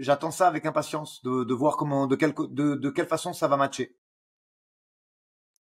j'attends 0.01 0.31
ça 0.31 0.49
avec 0.49 0.67
impatience 0.67 1.23
de, 1.23 1.45
de 1.45 1.55
voir 1.55 1.77
comment 1.77 2.07
de 2.07 2.17
quelle 2.17 2.35
de, 2.35 2.75
de 2.75 2.91
quelle 2.91 3.07
façon 3.07 3.33
ça 3.33 3.49
va 3.49 3.57
matcher. 3.57 3.97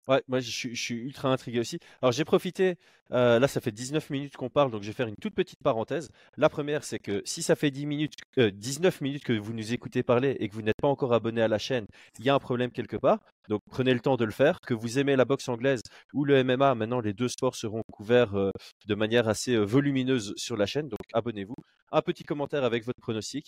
Ouais, 0.08 0.22
moi 0.28 0.40
je 0.40 0.52
suis, 0.52 0.96
ultra 0.96 1.30
intrigué 1.30 1.60
aussi. 1.60 1.80
Alors 2.02 2.12
j'ai 2.12 2.26
profité, 2.26 2.78
euh, 3.12 3.40
là 3.40 3.48
ça 3.48 3.60
fait 3.60 3.72
19 3.72 4.12
minutes 4.12 4.38
qu'on 4.38 4.50
parle, 4.50 4.70
donc 4.70 4.84
je 4.84 4.88
vais 4.88 4.94
faire 4.94 5.08
une 5.08 5.16
toute 5.16 5.34
petite 5.34 5.64
parenthèse. 5.64 6.10
La 6.38 6.48
première, 6.48 6.84
c'est 6.84 7.00
que 7.00 7.24
si 7.26 7.42
ça 7.42 7.56
fait 7.56 7.72
10 7.72 7.88
minutes, 7.88 8.14
19 8.38 9.02
minutes 9.02 9.24
que 9.24 9.34
vous 9.34 9.54
nous 9.54 9.74
écoutez 9.74 10.04
parler 10.04 10.38
et 10.40 10.48
que 10.48 10.54
vous 10.54 10.62
n'êtes 10.62 10.80
pas 10.80 10.88
encore 10.88 11.14
abonné 11.14 11.42
à 11.42 11.48
la 11.48 11.58
chaîne, 11.58 11.88
il 12.20 12.26
y 12.26 12.30
a 12.30 12.36
un 12.36 12.40
problème 12.40 12.72
quelque 12.72 12.98
part. 12.98 13.20
Donc 13.50 13.62
prenez 13.72 13.94
le 13.96 14.00
temps 14.00 14.16
de 14.16 14.26
le 14.26 14.32
faire. 14.32 14.60
Que 14.62 14.76
vous 14.76 15.00
aimez 15.00 15.16
la 15.16 15.26
boxe 15.26 15.50
anglaise 15.50 15.82
ou 16.14 16.24
le 16.24 16.44
MMA, 16.44 16.76
maintenant 16.76 17.00
les 17.00 17.14
deux 17.14 17.30
sports 17.30 17.56
seront 17.56 17.82
couverts 17.92 18.36
euh, 18.36 18.52
de 18.88 18.96
manière 18.96 19.28
assez 19.28 19.56
euh, 19.56 19.64
volumineuse 19.64 20.34
sur 20.38 20.56
la 20.56 20.68
chaîne, 20.68 20.88
donc 20.88 21.00
abonnez-vous. 21.14 21.56
Un 21.92 22.02
petit 22.02 22.24
commentaire 22.24 22.64
avec 22.64 22.86
votre 22.86 23.00
pronostic, 23.02 23.48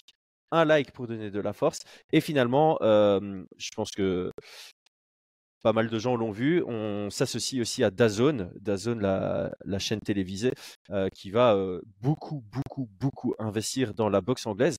un 0.52 0.66
like 0.66 0.92
pour 0.92 1.08
donner 1.08 1.30
de 1.30 1.40
la 1.40 1.54
force. 1.54 1.80
Et 2.12 2.22
finalement, 2.22 2.78
je 2.82 3.70
pense 3.76 3.92
que 3.92 4.32
pas 5.62 5.74
mal 5.74 5.90
de 5.90 6.00
gens 6.00 6.16
l'ont 6.16 6.32
vu. 6.32 6.64
On 6.66 7.10
s'associe 7.10 7.62
aussi 7.62 7.84
à 7.84 7.92
Dazone, 7.92 8.52
Dazone 8.60 9.02
la, 9.02 9.80
chaîne 9.80 10.00
télévisée, 10.00 10.54
euh, 10.90 11.10
qui 11.10 11.32
va 11.32 11.56
euh, 11.56 11.82
beaucoup, 12.02 12.44
beaucoup, 12.52 12.90
beaucoup 13.00 13.36
investir 13.40 13.94
dans 13.94 14.10
la 14.10 14.22
boxe 14.22 14.46
anglaise. 14.46 14.78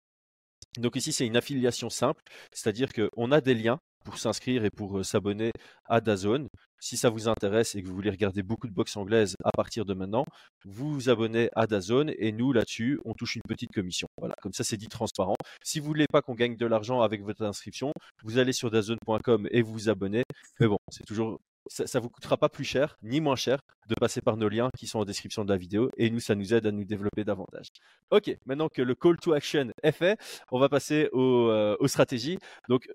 Donc 0.78 0.96
ici, 0.96 1.12
c'est 1.12 1.26
une 1.26 1.36
affiliation 1.36 1.90
simple, 1.90 2.22
c'est-à-dire 2.52 2.90
qu'on 2.92 3.32
a 3.32 3.40
des 3.40 3.54
liens 3.54 3.80
pour 4.04 4.18
s'inscrire 4.18 4.64
et 4.64 4.70
pour 4.70 4.98
euh, 4.98 5.02
s'abonner 5.02 5.52
à 5.86 6.00
Dazone. 6.00 6.48
Si 6.80 6.96
ça 6.96 7.10
vous 7.10 7.28
intéresse 7.28 7.74
et 7.74 7.82
que 7.82 7.88
vous 7.88 7.94
voulez 7.94 8.10
regarder 8.10 8.42
beaucoup 8.42 8.68
de 8.68 8.72
boxe 8.72 8.96
anglaise 8.96 9.34
à 9.44 9.50
partir 9.50 9.84
de 9.84 9.94
maintenant, 9.94 10.24
vous 10.64 10.92
vous 10.92 11.08
abonnez 11.08 11.50
à 11.56 11.66
Dazone 11.66 12.12
et 12.18 12.30
nous 12.30 12.52
là-dessus, 12.52 13.00
on 13.04 13.14
touche 13.14 13.36
une 13.36 13.42
petite 13.48 13.72
commission. 13.72 14.06
Voilà, 14.16 14.34
comme 14.42 14.52
ça 14.52 14.62
c'est 14.62 14.76
dit 14.76 14.86
transparent. 14.86 15.34
Si 15.62 15.80
vous 15.80 15.86
voulez 15.86 16.06
pas 16.10 16.22
qu'on 16.22 16.34
gagne 16.34 16.56
de 16.56 16.66
l'argent 16.66 17.00
avec 17.00 17.22
votre 17.22 17.42
inscription, 17.44 17.92
vous 18.22 18.38
allez 18.38 18.52
sur 18.52 18.70
dazone.com 18.70 19.48
et 19.50 19.62
vous 19.62 19.72
vous 19.72 19.88
abonnez. 19.88 20.22
Mais 20.60 20.68
bon, 20.68 20.78
c'est 20.90 21.04
toujours 21.04 21.40
ça, 21.68 21.84
ne 21.98 22.02
vous 22.02 22.08
coûtera 22.08 22.36
pas 22.36 22.48
plus 22.48 22.64
cher 22.64 22.96
ni 23.02 23.20
moins 23.20 23.36
cher 23.36 23.58
de 23.88 23.94
passer 23.94 24.20
par 24.20 24.36
nos 24.36 24.48
liens 24.48 24.70
qui 24.78 24.86
sont 24.86 25.00
en 25.00 25.04
description 25.04 25.44
de 25.44 25.50
la 25.50 25.58
vidéo 25.58 25.90
et 25.96 26.10
nous, 26.10 26.20
ça 26.20 26.34
nous 26.34 26.54
aide 26.54 26.66
à 26.66 26.72
nous 26.72 26.84
développer 26.84 27.24
davantage. 27.24 27.68
Ok, 28.10 28.34
maintenant 28.46 28.68
que 28.68 28.82
le 28.82 28.94
call 28.94 29.16
to 29.18 29.32
action 29.32 29.70
est 29.82 29.92
fait, 29.92 30.18
on 30.50 30.58
va 30.58 30.68
passer 30.68 31.08
aux, 31.12 31.50
aux 31.78 31.88
stratégies. 31.88 32.38
Donc, 32.68 32.88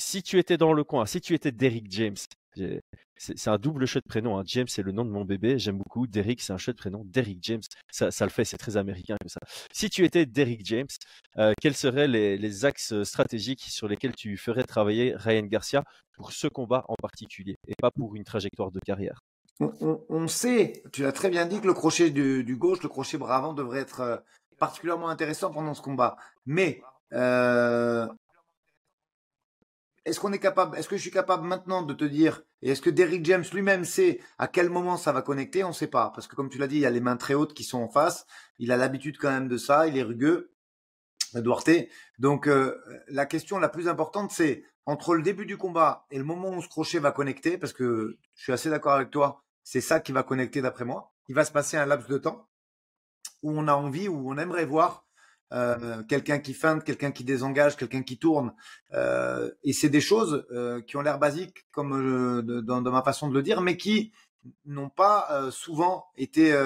si 0.00 0.22
tu 0.22 0.38
étais 0.38 0.56
dans 0.56 0.72
le 0.72 0.82
coin, 0.82 1.06
si 1.06 1.20
tu 1.20 1.34
étais 1.34 1.52
Derrick 1.52 1.86
James, 1.90 2.16
c'est 3.16 3.48
un 3.48 3.58
double 3.58 3.84
de 3.84 4.00
prénom. 4.08 4.38
Hein. 4.38 4.42
James, 4.46 4.66
c'est 4.66 4.82
le 4.82 4.92
nom 4.92 5.04
de 5.04 5.10
mon 5.10 5.24
bébé. 5.24 5.58
J'aime 5.58 5.76
beaucoup. 5.76 6.06
Derrick, 6.06 6.40
c'est 6.40 6.54
un 6.54 6.56
de 6.56 6.72
prénom. 6.72 7.02
Derrick 7.04 7.38
James, 7.42 7.60
ça, 7.90 8.10
le 8.24 8.30
fait. 8.30 8.44
C'est 8.44 8.56
très 8.56 8.78
américain 8.78 9.16
comme 9.20 9.28
ça. 9.28 9.40
Si 9.72 9.90
tu 9.90 10.04
étais 10.04 10.24
Derrick 10.24 10.64
James, 10.64 10.88
euh, 11.36 11.52
quels 11.60 11.74
seraient 11.74 12.08
les, 12.08 12.64
axes 12.64 13.02
stratégiques 13.02 13.62
sur 13.62 13.88
lesquels 13.88 14.14
tu 14.14 14.36
ferais 14.36 14.64
travailler 14.64 15.14
Ryan 15.16 15.44
Garcia 15.44 15.84
pour 16.16 16.32
ce 16.32 16.48
combat 16.48 16.84
en 16.88 16.96
particulier 16.96 17.56
et 17.68 17.74
pas 17.80 17.90
pour 17.90 18.16
une 18.16 18.24
trajectoire 18.24 18.70
de 18.70 18.80
carrière? 18.80 19.20
On, 19.60 20.26
sait, 20.26 20.82
tu 20.90 21.02
l'as 21.02 21.12
très 21.12 21.28
bien 21.28 21.44
dit, 21.44 21.60
que 21.60 21.66
le 21.66 21.74
crochet 21.74 22.10
du, 22.10 22.56
gauche, 22.56 22.82
le 22.82 22.88
crochet 22.88 23.18
bras 23.18 23.36
avant 23.36 23.52
devrait 23.52 23.80
être 23.80 24.00
euh, 24.00 24.16
particulièrement 24.58 25.10
intéressant 25.10 25.50
pendant 25.50 25.74
ce 25.74 25.82
combat. 25.82 26.16
Mais 26.46 26.80
euh, 27.12 28.06
est-ce 30.04 30.18
qu'on 30.18 30.32
est 30.32 30.38
capable, 30.38 30.76
est-ce 30.78 30.88
que 30.88 30.96
je 30.96 31.02
suis 31.02 31.10
capable 31.10 31.46
maintenant 31.46 31.82
de 31.82 31.92
te 31.92 32.04
dire, 32.04 32.42
et 32.62 32.70
est-ce 32.70 32.80
que 32.80 32.90
Derrick 32.90 33.24
James 33.26 33.44
lui-même 33.52 33.84
sait 33.84 34.20
à 34.38 34.48
quel 34.48 34.70
moment 34.70 34.96
ça 34.96 35.12
va 35.12 35.22
connecter 35.22 35.62
On 35.64 35.68
ne 35.68 35.74
sait 35.74 35.88
pas, 35.88 36.10
parce 36.14 36.26
que 36.26 36.36
comme 36.36 36.48
tu 36.48 36.58
l'as 36.58 36.66
dit, 36.66 36.76
il 36.76 36.82
y 36.82 36.86
a 36.86 36.90
les 36.90 37.00
mains 37.00 37.16
très 37.16 37.34
hautes 37.34 37.54
qui 37.54 37.64
sont 37.64 37.78
en 37.78 37.88
face. 37.88 38.26
Il 38.58 38.72
a 38.72 38.76
l'habitude 38.76 39.18
quand 39.18 39.30
même 39.30 39.48
de 39.48 39.58
ça, 39.58 39.86
il 39.86 39.98
est 39.98 40.02
rugueux, 40.02 40.52
Duarte. 41.34 41.70
Donc 42.18 42.48
euh, 42.48 42.80
la 43.08 43.26
question 43.26 43.58
la 43.58 43.68
plus 43.68 43.88
importante, 43.88 44.30
c'est 44.30 44.64
entre 44.86 45.14
le 45.14 45.22
début 45.22 45.46
du 45.46 45.56
combat 45.56 46.06
et 46.10 46.18
le 46.18 46.24
moment 46.24 46.50
où 46.50 46.62
ce 46.62 46.68
crochet 46.68 46.98
va 46.98 47.12
connecter, 47.12 47.58
parce 47.58 47.72
que 47.72 48.18
je 48.34 48.42
suis 48.42 48.52
assez 48.52 48.70
d'accord 48.70 48.94
avec 48.94 49.10
toi, 49.10 49.44
c'est 49.62 49.82
ça 49.82 50.00
qui 50.00 50.12
va 50.12 50.22
connecter 50.22 50.62
d'après 50.62 50.84
moi. 50.84 51.12
Il 51.28 51.34
va 51.34 51.44
se 51.44 51.52
passer 51.52 51.76
un 51.76 51.86
laps 51.86 52.08
de 52.08 52.18
temps 52.18 52.48
où 53.42 53.52
on 53.52 53.68
a 53.68 53.74
envie, 53.74 54.08
où 54.08 54.30
on 54.30 54.38
aimerait 54.38 54.64
voir 54.64 55.06
euh, 55.52 56.02
quelqu'un 56.04 56.38
qui 56.38 56.54
feinte, 56.54 56.84
quelqu'un 56.84 57.10
qui 57.10 57.24
désengage, 57.24 57.76
quelqu'un 57.76 58.02
qui 58.02 58.18
tourne. 58.18 58.54
Euh, 58.94 59.50
et 59.64 59.72
c'est 59.72 59.88
des 59.88 60.00
choses 60.00 60.46
euh, 60.52 60.80
qui 60.80 60.96
ont 60.96 61.00
l'air 61.00 61.18
basiques, 61.18 61.66
comme 61.72 62.42
dans, 62.62 62.80
ma 62.82 63.02
façon 63.02 63.28
de 63.28 63.34
le 63.34 63.42
dire, 63.42 63.60
mais 63.60 63.76
qui 63.76 64.12
n'ont 64.64 64.88
pas 64.88 65.50
souvent 65.50 66.06
été 66.16 66.58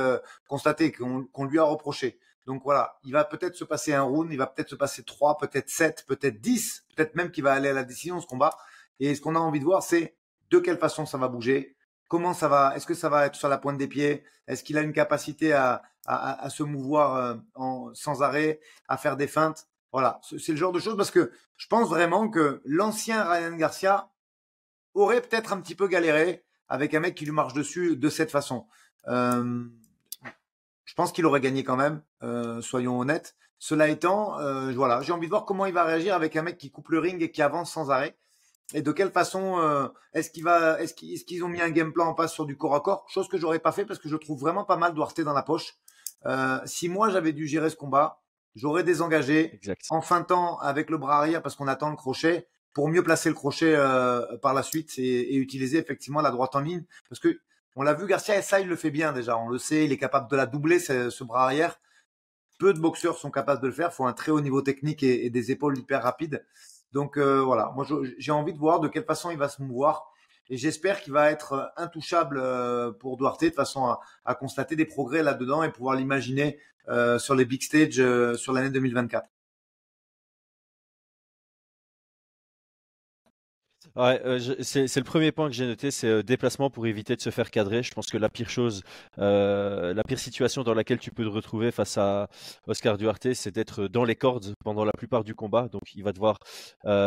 constatées, 0.47 0.93
qu'on 0.93 1.45
lui 1.45 1.59
a 1.59 1.65
reproché. 1.65 2.21
Donc 2.47 2.63
voilà, 2.63 2.99
il 3.05 3.13
va 3.13 3.25
peut-être 3.25 3.57
se 3.57 3.65
passer 3.65 3.95
un 3.95 4.03
round, 4.03 4.31
il 4.31 4.37
va 4.37 4.47
peut-être 4.47 4.69
se 4.69 4.75
passer 4.75 5.03
trois, 5.03 5.39
peut-être 5.39 5.71
sept, 5.71 6.05
peut-être 6.07 6.41
dix, 6.41 6.85
peut-être 6.95 7.15
même 7.17 7.31
qu'il 7.31 7.43
va 7.43 7.53
aller 7.53 7.71
à 7.71 7.73
la 7.73 7.85
décision 7.85 8.21
ce 8.21 8.27
combat. 8.27 8.57
Et 9.01 9.15
ce 9.15 9.21
qu'on 9.21 9.35
a 9.35 9.39
envie 9.39 9.61
de 9.61 9.65
voir, 9.65 9.83
c'est 9.83 10.15
de 10.51 10.59
quelle 10.59 10.79
façon 10.79 11.07
ça 11.07 11.19
va 11.19 11.29
bouger, 11.29 11.75
comment 12.09 12.35
ça 12.35 12.49
va, 12.49 12.77
est-ce 12.77 12.87
que 12.87 12.95
ça 12.95 13.09
va 13.09 13.27
être 13.27 13.35
sur 13.35 13.49
la 13.49 13.59
pointe 13.59 13.79
des 13.79 13.89
pieds, 13.89 14.25
est-ce 14.47 14.63
qu'il 14.65 14.79
a 14.79 14.83
une 14.83 14.93
capacité 14.93 15.53
à, 15.53 15.83
se 16.51 16.63
mouvoir 16.63 17.17
euh, 17.17 17.91
sans 17.95 18.23
arrêt, 18.23 18.61
à 18.89 18.97
faire 18.97 19.17
des 19.17 19.27
feintes? 19.27 19.67
Voilà, 19.93 20.21
c'est 20.23 20.53
le 20.53 20.59
genre 20.59 20.73
de 20.73 20.81
choses 20.81 20.97
parce 20.97 21.11
que 21.11 21.33
je 21.57 21.67
pense 21.69 21.89
vraiment 21.89 22.29
que 22.29 22.61
l'ancien 22.65 23.25
Ryan 23.25 23.53
Garcia 23.53 24.11
aurait 24.95 25.21
peut-être 25.21 25.53
un 25.53 25.61
petit 25.61 25.75
peu 25.75 25.87
galéré 25.87 26.45
avec 26.69 26.95
un 26.95 27.01
mec 27.01 27.15
qui 27.15 27.25
lui 27.25 27.33
marche 27.33 27.55
dessus 27.55 27.97
de 27.97 28.09
cette 28.09 28.31
façon. 28.31 28.67
Euh, 29.07 29.65
je 30.85 30.95
pense 30.95 31.13
qu'il 31.13 31.25
aurait 31.27 31.41
gagné 31.41 31.63
quand 31.63 31.77
même, 31.77 32.03
euh, 32.23 32.61
soyons 32.61 32.99
honnêtes. 32.99 33.37
Cela 33.59 33.89
étant, 33.89 34.37
voilà, 34.75 35.01
j'ai 35.01 35.13
envie 35.13 35.27
de 35.27 35.31
voir 35.31 35.47
comment 35.47 35.65
il 35.65 35.73
va 35.73 35.85
réagir 35.85 36.15
avec 36.15 36.37
un 36.37 36.43
mec 36.43 36.59
qui 36.59 36.71
coupe 36.71 36.91
le 36.91 36.99
ring 36.99 37.23
et 37.23 37.31
qui 37.31 37.41
avance 37.41 37.73
sans 37.73 37.91
arrêt. 37.91 38.15
Et 38.73 38.83
de 38.83 38.93
quelle 38.93 39.11
façon 39.11 39.91
est-ce 40.15 40.31
qu'il 40.31 40.45
va, 40.45 40.81
est-ce 40.81 40.95
qu'ils 40.95 41.45
ont 41.45 41.49
mis 41.49 41.61
un 41.61 41.71
game 41.71 41.93
plan 41.93 42.07
en 42.07 42.15
passe 42.15 42.33
sur 42.33 42.47
du 42.47 42.57
corps 42.57 42.75
à 42.75 42.81
corps, 42.81 43.05
chose 43.09 43.29
que 43.29 43.37
j'aurais 43.37 43.59
pas 43.59 43.73
fait 43.73 43.85
parce 43.85 44.01
que 44.01 44.09
je 44.09 44.17
trouve 44.17 44.41
vraiment 44.41 44.65
pas 44.65 44.77
mal 44.77 44.95
Duarte 44.95 45.21
dans 45.21 45.35
la 45.35 45.43
poche. 45.43 45.77
Euh, 46.27 46.59
si 46.65 46.89
moi 46.89 47.11
j'avais 47.11 47.33
dû 47.33 47.47
gérer 47.47 47.71
ce 47.71 47.77
combat, 47.77 48.23
j'aurais 48.55 48.85
désengagé 48.85 49.61
en 49.91 50.01
fin 50.01 50.21
de 50.21 50.27
temps 50.27 50.59
avec 50.59 50.91
le 50.91 50.99
bras 50.99 51.19
arrière 51.19 51.43
parce 51.43 51.55
qu'on 51.55 51.69
attend 51.69 51.91
le 51.91 51.97
crochet 51.97 52.47
pour 52.73 52.89
mieux 52.89 53.03
placer 53.03 53.29
le 53.29 53.35
crochet 53.35 53.75
euh, 53.75 54.39
par 54.39 54.55
la 54.55 54.63
suite 54.63 54.93
et, 54.99 55.37
utiliser 55.37 55.79
effectivement 55.79 56.21
la 56.21 56.31
droite 56.31 56.57
en 56.57 56.61
ligne 56.61 56.85
parce 57.09 57.21
que 57.21 57.41
on 57.77 57.83
l'a 57.83 57.95
vu 57.95 58.07
Garcia 58.07 58.39
et 58.39 58.43
ça 58.43 58.61
il 58.61 58.69
le 58.69 58.77
fait 58.77 58.91
bien 58.91 59.13
déjà, 59.13 59.37
on 59.37 59.49
le 59.49 59.59
sait, 59.59 59.85
il 59.85 59.93
est 59.93 59.99
capable 59.99 60.31
de 60.31 60.37
la 60.37 60.47
doubler 60.47 60.79
ce, 60.79 61.25
bras 61.25 61.45
arrière. 61.45 61.81
Peu 62.61 62.73
de 62.73 62.79
boxeurs 62.79 63.19
sont 63.19 63.33
capables 63.33 63.61
de 63.61 63.67
le 63.67 63.73
faire, 63.73 63.91
il 63.93 63.95
faut 63.95 64.07
un 64.07 64.13
très 64.13 64.31
haut 64.31 64.41
niveau 64.41 64.63
technique 64.63 65.03
et, 65.03 65.29
des 65.29 65.51
épaules 65.51 65.77
hyper 65.77 66.05
rapides. 66.05 66.47
Donc 66.95 67.19
euh, 67.19 67.43
voilà, 67.43 67.73
moi 67.75 67.85
j'ai 68.19 68.33
envie 68.33 68.55
de 68.55 68.59
voir 68.59 68.81
de 68.81 68.89
quelle 68.89 69.05
façon 69.05 69.31
il 69.31 69.37
va 69.37 69.49
se 69.49 69.61
mouvoir 69.61 70.15
et 70.51 70.57
j'espère 70.57 71.01
qu'il 71.01 71.13
va 71.13 71.31
être 71.31 71.53
euh, 71.53 71.67
intouchable 71.77 72.39
euh, 72.41 72.93
pour 72.93 73.17
Duarte 73.17 73.45
de 73.45 73.51
façon 73.51 73.97
à, 74.25 74.35
constater 74.35 74.77
des 74.77 74.85
progrès 74.85 75.23
là-dedans 75.23 75.63
et 75.63 75.71
pouvoir 75.71 75.97
l'imaginer 75.97 76.59
euh, 76.89 77.19
sur 77.19 77.35
les 77.35 77.45
big 77.45 77.63
stages 77.63 78.03
sur 78.37 78.53
l'année 78.53 78.71
2024. 78.71 79.27
Ouais, 83.97 84.21
c'est 84.63 84.97
le 84.97 85.05
premier 85.05 85.31
point 85.31 85.49
que 85.49 85.55
j'ai 85.55 85.67
noté, 85.67 85.93
c'est 85.93 86.25
déplacement 86.25 86.69
pour 86.69 86.85
éviter 86.89 87.15
de 87.15 87.21
se 87.21 87.31
faire 87.31 87.49
cadrer. 87.53 87.85
Je 87.85 87.93
pense 87.93 88.07
que 88.07 88.19
la 88.19 88.29
pire 88.29 88.51
chose, 88.51 88.83
la 89.17 90.03
pire 90.07 90.19
situation 90.19 90.65
dans 90.65 90.75
laquelle 90.75 90.99
tu 90.99 91.13
peux 91.13 91.23
te 91.25 91.29
retrouver 91.29 91.71
face 91.71 91.97
à 91.97 92.29
Oscar 92.67 92.99
Duarte, 92.99 93.35
c'est 93.35 93.53
d'être 93.55 93.87
dans 93.87 94.05
les 94.05 94.17
cordes 94.17 94.53
pendant 94.65 94.85
la 94.85 94.93
plupart 94.93 95.23
du 95.23 95.37
combat. 95.37 95.69
Donc, 95.69 95.95
il 95.95 96.03
va 96.03 96.13
devoir 96.13 96.39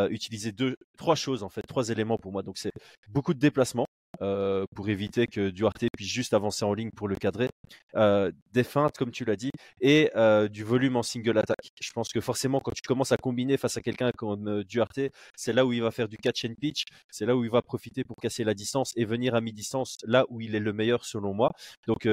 utiliser 0.09 0.53
deux, 0.53 0.77
trois 0.97 1.15
choses 1.15 1.43
en 1.43 1.49
fait, 1.49 1.63
trois 1.63 1.89
éléments 1.89 2.17
pour 2.17 2.31
moi. 2.31 2.41
Donc, 2.41 2.57
c'est 2.57 2.71
beaucoup 3.09 3.33
de 3.33 3.39
déplacement. 3.39 3.86
Euh, 4.21 4.65
pour 4.75 4.89
éviter 4.89 5.27
que 5.27 5.49
Duarte 5.49 5.85
puisse 5.95 6.09
juste 6.09 6.33
avancer 6.33 6.65
en 6.65 6.73
ligne 6.73 6.91
pour 6.91 7.07
le 7.07 7.15
cadrer. 7.15 7.49
Euh, 7.95 8.31
des 8.53 8.63
feintes, 8.63 8.97
comme 8.97 9.11
tu 9.11 9.25
l'as 9.25 9.35
dit, 9.35 9.51
et 9.81 10.09
euh, 10.15 10.47
du 10.47 10.63
volume 10.63 10.95
en 10.95 11.03
single 11.03 11.37
attack. 11.37 11.71
Je 11.79 11.91
pense 11.91 12.09
que 12.09 12.21
forcément, 12.21 12.59
quand 12.59 12.71
tu 12.71 12.81
commences 12.81 13.11
à 13.11 13.17
combiner 13.17 13.57
face 13.57 13.77
à 13.77 13.81
quelqu'un 13.81 14.11
comme 14.15 14.63
Duarte, 14.63 14.99
c'est 15.35 15.53
là 15.53 15.65
où 15.65 15.73
il 15.73 15.81
va 15.81 15.91
faire 15.91 16.07
du 16.07 16.17
catch 16.17 16.45
and 16.45 16.55
pitch, 16.59 16.85
c'est 17.11 17.25
là 17.25 17.35
où 17.35 17.43
il 17.43 17.51
va 17.51 17.61
profiter 17.61 18.03
pour 18.03 18.15
casser 18.17 18.43
la 18.43 18.53
distance 18.53 18.93
et 18.95 19.05
venir 19.05 19.35
à 19.35 19.41
mi-distance, 19.41 19.97
là 20.05 20.25
où 20.29 20.41
il 20.41 20.55
est 20.55 20.59
le 20.59 20.73
meilleur 20.73 21.05
selon 21.05 21.33
moi. 21.33 21.51
Donc, 21.87 22.07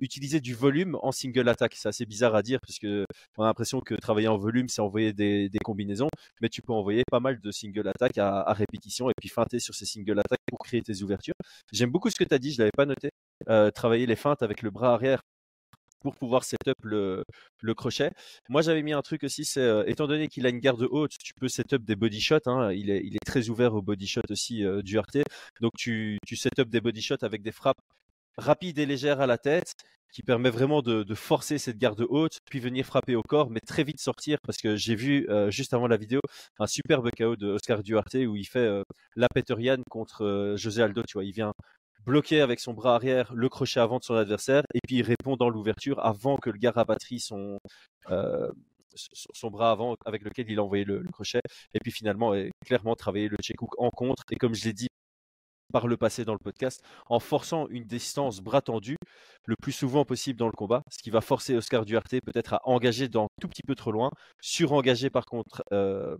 utiliser 0.00 0.40
du 0.40 0.54
volume 0.54 0.98
en 1.02 1.12
single 1.12 1.48
attack, 1.48 1.74
c'est 1.74 1.88
assez 1.88 2.06
bizarre 2.06 2.34
à 2.34 2.42
dire, 2.42 2.60
parce 2.60 2.78
que 2.78 3.06
on 3.38 3.44
a 3.44 3.46
l'impression 3.46 3.80
que 3.80 3.94
travailler 3.94 4.28
en 4.28 4.36
volume, 4.36 4.68
c'est 4.68 4.80
envoyer 4.80 5.12
des, 5.12 5.50
combinaisons, 5.64 6.08
mais 6.40 6.48
tu 6.48 6.62
peux 6.62 6.72
envoyer 6.72 7.02
pas 7.10 7.20
mal 7.20 7.40
de 7.40 7.50
single 7.50 7.88
attack 7.88 8.18
à, 8.18 8.52
répétition 8.52 9.10
et 9.10 9.14
puis 9.18 9.28
feinter 9.28 9.58
sur 9.58 9.74
ces 9.74 9.86
single 9.86 10.18
attack 10.18 10.38
pour 10.46 10.58
créer 10.60 10.82
tes 10.82 11.02
ouvertures. 11.02 11.34
J'aime 11.72 11.90
beaucoup 11.90 12.10
ce 12.10 12.16
que 12.16 12.24
tu 12.24 12.34
as 12.34 12.38
dit, 12.38 12.52
je 12.52 12.58
l'avais 12.58 12.70
pas 12.76 12.86
noté. 12.86 13.10
Euh, 13.48 13.70
travailler 13.70 14.06
les 14.06 14.16
feintes 14.16 14.42
avec 14.42 14.62
le 14.62 14.70
bras 14.70 14.94
arrière 14.94 15.22
pour 16.00 16.14
pouvoir 16.16 16.44
setup 16.44 16.76
le, 16.84 17.24
le 17.60 17.74
crochet. 17.74 18.12
Moi, 18.48 18.62
j'avais 18.62 18.82
mis 18.82 18.92
un 18.92 19.02
truc 19.02 19.24
aussi, 19.24 19.44
c'est 19.44 19.60
euh, 19.60 19.84
étant 19.86 20.06
donné 20.06 20.28
qu'il 20.28 20.46
a 20.46 20.50
une 20.50 20.60
garde 20.60 20.86
haute, 20.90 21.12
tu 21.18 21.34
peux 21.34 21.48
setup 21.48 21.84
des 21.84 21.96
body 21.96 22.20
shots. 22.20 22.46
Hein, 22.46 22.72
il, 22.72 22.90
est, 22.90 23.02
très 23.26 23.48
ouvert 23.48 23.74
au 23.74 23.82
body 23.82 24.06
shot 24.06 24.22
aussi 24.30 24.64
euh, 24.64 24.82
du 24.82 24.98
RT. 24.98 25.22
Donc, 25.60 25.72
tu, 25.76 26.18
tu 26.26 26.36
setup 26.36 26.68
des 26.68 26.80
body 26.80 27.02
shots 27.02 27.22
avec 27.22 27.42
des 27.42 27.52
frappes 27.52 27.80
rapides 28.36 28.78
et 28.78 28.86
légères 28.86 29.20
à 29.20 29.26
la 29.26 29.38
tête 29.38 29.74
qui 30.16 30.22
permet 30.22 30.48
vraiment 30.48 30.80
de, 30.80 31.14
forcer 31.14 31.58
cette 31.58 31.76
garde 31.76 32.04
haute, 32.08 32.38
puis 32.50 32.58
venir 32.58 32.86
frapper 32.86 33.16
au 33.16 33.22
corps, 33.22 33.50
mais 33.50 33.60
très 33.60 33.84
vite 33.84 34.00
sortir, 34.00 34.38
parce 34.42 34.56
que 34.56 34.74
j'ai 34.74 34.94
vu 34.94 35.28
euh, 35.28 35.50
juste 35.50 35.74
avant 35.74 35.86
la 35.88 35.98
vidéo 35.98 36.20
un 36.58 36.66
superbe 36.66 37.10
KO 37.16 37.36
de 37.36 37.48
Oscar 37.48 37.82
Duarte 37.82 38.14
où 38.14 38.34
il 38.34 38.46
fait 38.46 38.60
euh, 38.60 38.82
la 39.14 39.28
Peterian 39.28 39.82
contre 39.90 40.24
euh, 40.24 40.56
José 40.56 40.82
Aldo, 40.82 41.02
tu 41.06 41.14
vois, 41.14 41.24
il 41.24 41.32
vient 41.32 41.52
bloquer 42.06 42.40
avec 42.40 42.60
son 42.60 42.72
bras 42.72 42.94
arrière 42.94 43.34
le 43.34 43.48
crochet 43.50 43.80
avant 43.80 43.98
de 43.98 44.04
son 44.04 44.14
adversaire, 44.14 44.62
et 44.72 44.80
puis 44.86 44.96
il 44.96 45.02
répond 45.02 45.36
dans 45.36 45.50
l'ouverture 45.50 46.02
avant 46.02 46.38
que 46.38 46.48
le 46.48 46.58
gars 46.58 46.70
rabatterie 46.70 47.20
son, 47.20 47.58
son 48.94 49.50
bras 49.50 49.70
avant 49.72 49.96
avec 50.06 50.22
lequel 50.22 50.50
il 50.50 50.58
a 50.58 50.62
envoyé 50.62 50.84
le, 50.84 51.02
crochet, 51.12 51.40
et 51.74 51.78
puis 51.80 51.92
finalement, 51.92 52.32
clairement 52.64 52.94
travailler 52.94 53.28
le 53.28 53.36
check 53.42 53.60
hook 53.60 53.78
en 53.78 53.90
contre, 53.90 54.22
et 54.30 54.36
comme 54.36 54.54
je 54.54 54.64
l'ai 54.64 54.72
dit 54.72 54.88
par 55.72 55.86
le 55.86 55.96
passé 55.96 56.24
dans 56.24 56.32
le 56.32 56.38
podcast, 56.38 56.82
en 57.06 57.20
forçant 57.20 57.66
une 57.68 57.84
distance 57.84 58.40
bras 58.40 58.62
tendu 58.62 58.96
le 59.44 59.56
plus 59.56 59.72
souvent 59.72 60.04
possible 60.04 60.38
dans 60.38 60.46
le 60.46 60.52
combat, 60.52 60.82
ce 60.90 60.98
qui 61.02 61.10
va 61.10 61.20
forcer 61.20 61.54
Oscar 61.56 61.84
Duarte 61.84 62.20
peut-être 62.24 62.54
à 62.54 62.60
engager 62.64 63.08
dans 63.08 63.28
tout 63.40 63.48
petit 63.48 63.62
peu 63.62 63.74
trop 63.74 63.92
loin, 63.92 64.10
surengager 64.40 65.10
par 65.10 65.24
contre, 65.24 65.62
euh, 65.72 66.16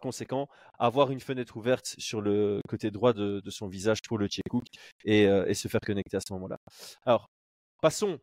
conséquent, 0.00 0.48
avoir 0.78 1.10
une 1.10 1.20
fenêtre 1.20 1.56
ouverte 1.56 1.94
sur 1.98 2.20
le 2.20 2.60
côté 2.68 2.90
droit 2.90 3.12
de, 3.12 3.42
son 3.48 3.68
visage 3.68 3.98
pour 4.06 4.18
le 4.18 4.26
check 4.26 4.44
hook 4.52 4.64
et, 5.04 5.26
euh, 5.26 5.46
et 5.46 5.54
se 5.54 5.68
faire 5.68 5.80
connecter 5.80 6.16
à 6.16 6.20
ce 6.20 6.32
moment-là. 6.32 6.56
Alors, 7.04 7.28
passons 7.80 8.18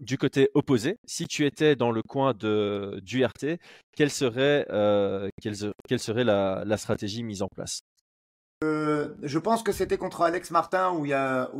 du 0.00 0.18
côté 0.18 0.50
opposé, 0.54 0.96
si 1.06 1.26
tu 1.26 1.46
étais 1.46 1.76
dans 1.76 1.92
le 1.92 2.02
coin 2.02 2.34
de 2.34 3.00
Duarte, 3.02 3.46
quelle 3.96 4.10
serait, 4.10 4.66
euh, 4.70 5.28
quelle, 5.40 6.00
serait 6.00 6.24
la 6.24 6.76
stratégie 6.76 7.22
mise 7.22 7.42
en 7.42 7.48
place? 7.48 7.80
Euh, 8.64 9.14
je 9.22 9.38
pense 9.38 9.62
que 9.62 9.72
c'était 9.72 9.98
contre 9.98 10.22
Alex 10.22 10.50
Martin 10.50 10.92
où 10.92 11.04
il 11.04 11.10
y 11.10 11.12
a, 11.14 11.50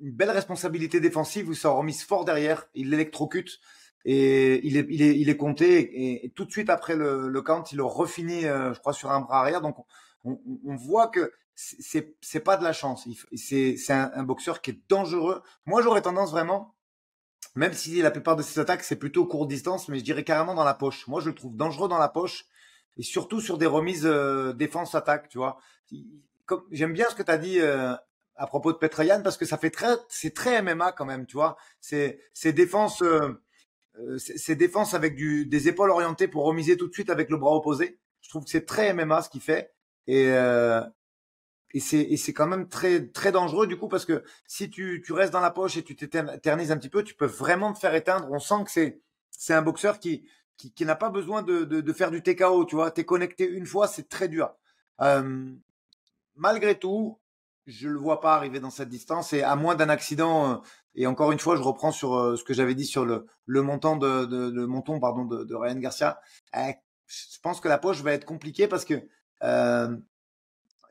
une 0.00 0.12
belle 0.12 0.30
responsabilité 0.30 1.00
défensive 1.00 1.48
où 1.48 1.52
il 1.52 1.56
s'est 1.56 1.68
remis 1.68 1.94
fort 1.94 2.24
derrière, 2.24 2.66
il 2.74 2.90
l'électrocute 2.90 3.60
et 4.04 4.66
il 4.66 4.76
est, 5.28 5.36
compté. 5.36 6.24
Et, 6.24 6.30
tout 6.30 6.44
de 6.44 6.50
suite 6.50 6.70
après 6.70 6.96
le, 6.96 7.42
count, 7.42 7.62
il 7.70 7.76
le 7.76 7.84
refinit, 7.84 8.46
euh, 8.46 8.74
je 8.74 8.80
crois, 8.80 8.92
sur 8.92 9.10
un 9.12 9.20
bras 9.20 9.40
arrière. 9.40 9.60
Donc, 9.60 9.76
on, 10.24 10.38
voit 10.76 11.08
que 11.08 11.32
c'est, 11.54 12.16
c'est 12.20 12.40
pas 12.40 12.56
de 12.56 12.64
la 12.64 12.72
chance. 12.72 13.06
C'est, 13.34 13.76
c'est 13.76 13.92
un, 13.92 14.10
un, 14.14 14.24
boxeur 14.24 14.60
qui 14.60 14.70
est 14.70 14.80
dangereux. 14.88 15.42
Moi, 15.66 15.82
j'aurais 15.82 16.02
tendance 16.02 16.32
vraiment, 16.32 16.74
même 17.54 17.72
si 17.72 18.02
la 18.02 18.10
plupart 18.10 18.34
de 18.34 18.42
ses 18.42 18.58
attaques, 18.58 18.82
c'est 18.82 18.96
plutôt 18.96 19.24
courte 19.26 19.48
distance, 19.48 19.88
mais 19.88 19.98
je 19.98 20.04
dirais 20.04 20.24
carrément 20.24 20.54
dans 20.54 20.64
la 20.64 20.74
poche. 20.74 21.06
Moi, 21.06 21.20
je 21.20 21.28
le 21.28 21.34
trouve 21.34 21.56
dangereux 21.56 21.88
dans 21.88 21.98
la 21.98 22.08
poche 22.08 22.46
et 22.96 23.02
surtout 23.02 23.40
sur 23.40 23.58
des 23.58 23.66
remises 23.66 24.06
euh, 24.06 24.52
défense-attaque, 24.52 25.28
tu 25.28 25.38
vois. 25.38 25.58
J'aime 26.70 26.92
bien 26.92 27.08
ce 27.08 27.14
que 27.14 27.22
tu 27.22 27.30
as 27.30 27.38
dit 27.38 27.60
euh, 27.60 27.94
à 28.36 28.46
propos 28.46 28.72
de 28.72 28.78
Petrayan 28.78 29.22
parce 29.22 29.36
que 29.36 29.44
ça 29.44 29.58
fait 29.58 29.70
très, 29.70 29.96
c'est 30.08 30.34
très 30.34 30.62
MMA 30.62 30.92
quand 30.92 31.04
même, 31.04 31.26
tu 31.26 31.34
vois. 31.36 31.56
C'est, 31.80 32.18
défense, 32.44 33.02
euh, 33.02 33.40
euh 33.98 34.18
c'est 34.18 34.56
défense 34.56 34.94
avec 34.94 35.14
du, 35.16 35.46
des 35.46 35.68
épaules 35.68 35.90
orientées 35.90 36.28
pour 36.28 36.44
remiser 36.44 36.76
tout 36.76 36.88
de 36.88 36.92
suite 36.92 37.10
avec 37.10 37.30
le 37.30 37.36
bras 37.36 37.54
opposé. 37.54 37.98
Je 38.20 38.28
trouve 38.28 38.44
que 38.44 38.50
c'est 38.50 38.66
très 38.66 38.92
MMA 38.94 39.22
ce 39.22 39.30
qu'il 39.30 39.40
fait 39.40 39.72
et 40.06 40.26
euh, 40.30 40.82
et 41.74 41.80
c'est 41.80 42.32
quand 42.34 42.46
même 42.46 42.68
très 42.68 43.08
très 43.08 43.32
dangereux 43.32 43.66
du 43.66 43.78
coup 43.78 43.88
parce 43.88 44.04
que 44.04 44.24
si 44.46 44.68
tu 44.68 45.02
tu 45.04 45.14
restes 45.14 45.32
dans 45.32 45.40
la 45.40 45.50
poche 45.50 45.78
et 45.78 45.82
tu 45.82 45.96
t'éternises 45.96 46.70
un 46.70 46.76
petit 46.76 46.90
peu, 46.90 47.02
tu 47.02 47.14
peux 47.14 47.26
vraiment 47.26 47.72
te 47.72 47.78
faire 47.78 47.94
éteindre. 47.94 48.28
On 48.30 48.38
sent 48.38 48.64
que 48.64 48.70
c'est 48.70 49.00
c'est 49.30 49.54
un 49.54 49.62
boxeur 49.62 49.98
qui 49.98 50.28
qui, 50.56 50.72
qui 50.72 50.84
n'a 50.84 50.96
pas 50.96 51.10
besoin 51.10 51.42
de, 51.42 51.64
de, 51.64 51.80
de 51.80 51.92
faire 51.92 52.10
du 52.10 52.22
TKO, 52.22 52.64
tu 52.64 52.76
vois. 52.76 52.90
T'es 52.90 53.04
connecté 53.04 53.48
une 53.48 53.66
fois, 53.66 53.88
c'est 53.88 54.08
très 54.08 54.28
dur. 54.28 54.54
Euh, 55.00 55.52
malgré 56.36 56.78
tout, 56.78 57.18
je 57.66 57.88
le 57.88 57.98
vois 57.98 58.20
pas 58.20 58.34
arriver 58.34 58.60
dans 58.60 58.70
cette 58.70 58.88
distance 58.88 59.32
et 59.32 59.42
à 59.42 59.56
moins 59.56 59.74
d'un 59.74 59.88
accident. 59.88 60.52
Euh, 60.52 60.56
et 60.94 61.06
encore 61.06 61.32
une 61.32 61.38
fois, 61.38 61.56
je 61.56 61.62
reprends 61.62 61.92
sur 61.92 62.14
euh, 62.14 62.36
ce 62.36 62.44
que 62.44 62.54
j'avais 62.54 62.74
dit 62.74 62.86
sur 62.86 63.04
le, 63.04 63.26
le 63.46 63.62
montant 63.62 63.96
de, 63.96 64.26
de, 64.26 64.50
de 64.50 64.64
monton 64.66 65.00
pardon 65.00 65.24
de, 65.24 65.44
de 65.44 65.54
Ryan 65.54 65.78
Garcia. 65.78 66.20
Eh, 66.56 66.74
je 67.06 67.38
pense 67.42 67.60
que 67.60 67.68
la 67.68 67.78
poche 67.78 68.02
va 68.02 68.12
être 68.12 68.24
compliquée 68.24 68.68
parce 68.68 68.84
que 68.84 69.02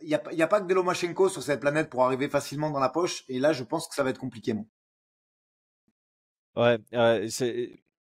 il 0.01 0.07
n'y 0.07 0.15
a, 0.15 0.33
y 0.33 0.41
a 0.41 0.47
pas 0.47 0.61
que 0.61 0.67
de 0.67 0.73
Lomachenko 0.73 1.29
sur 1.29 1.43
cette 1.43 1.59
planète 1.61 1.89
pour 1.89 2.03
arriver 2.03 2.27
facilement 2.29 2.71
dans 2.71 2.79
la 2.79 2.89
poche. 2.89 3.23
Et 3.27 3.39
là, 3.39 3.53
je 3.53 3.63
pense 3.63 3.87
que 3.87 3.95
ça 3.95 4.03
va 4.03 4.09
être 4.09 4.17
compliqué, 4.19 4.53
moi. 4.53 4.65
Ouais, 6.55 6.77
euh, 6.93 7.27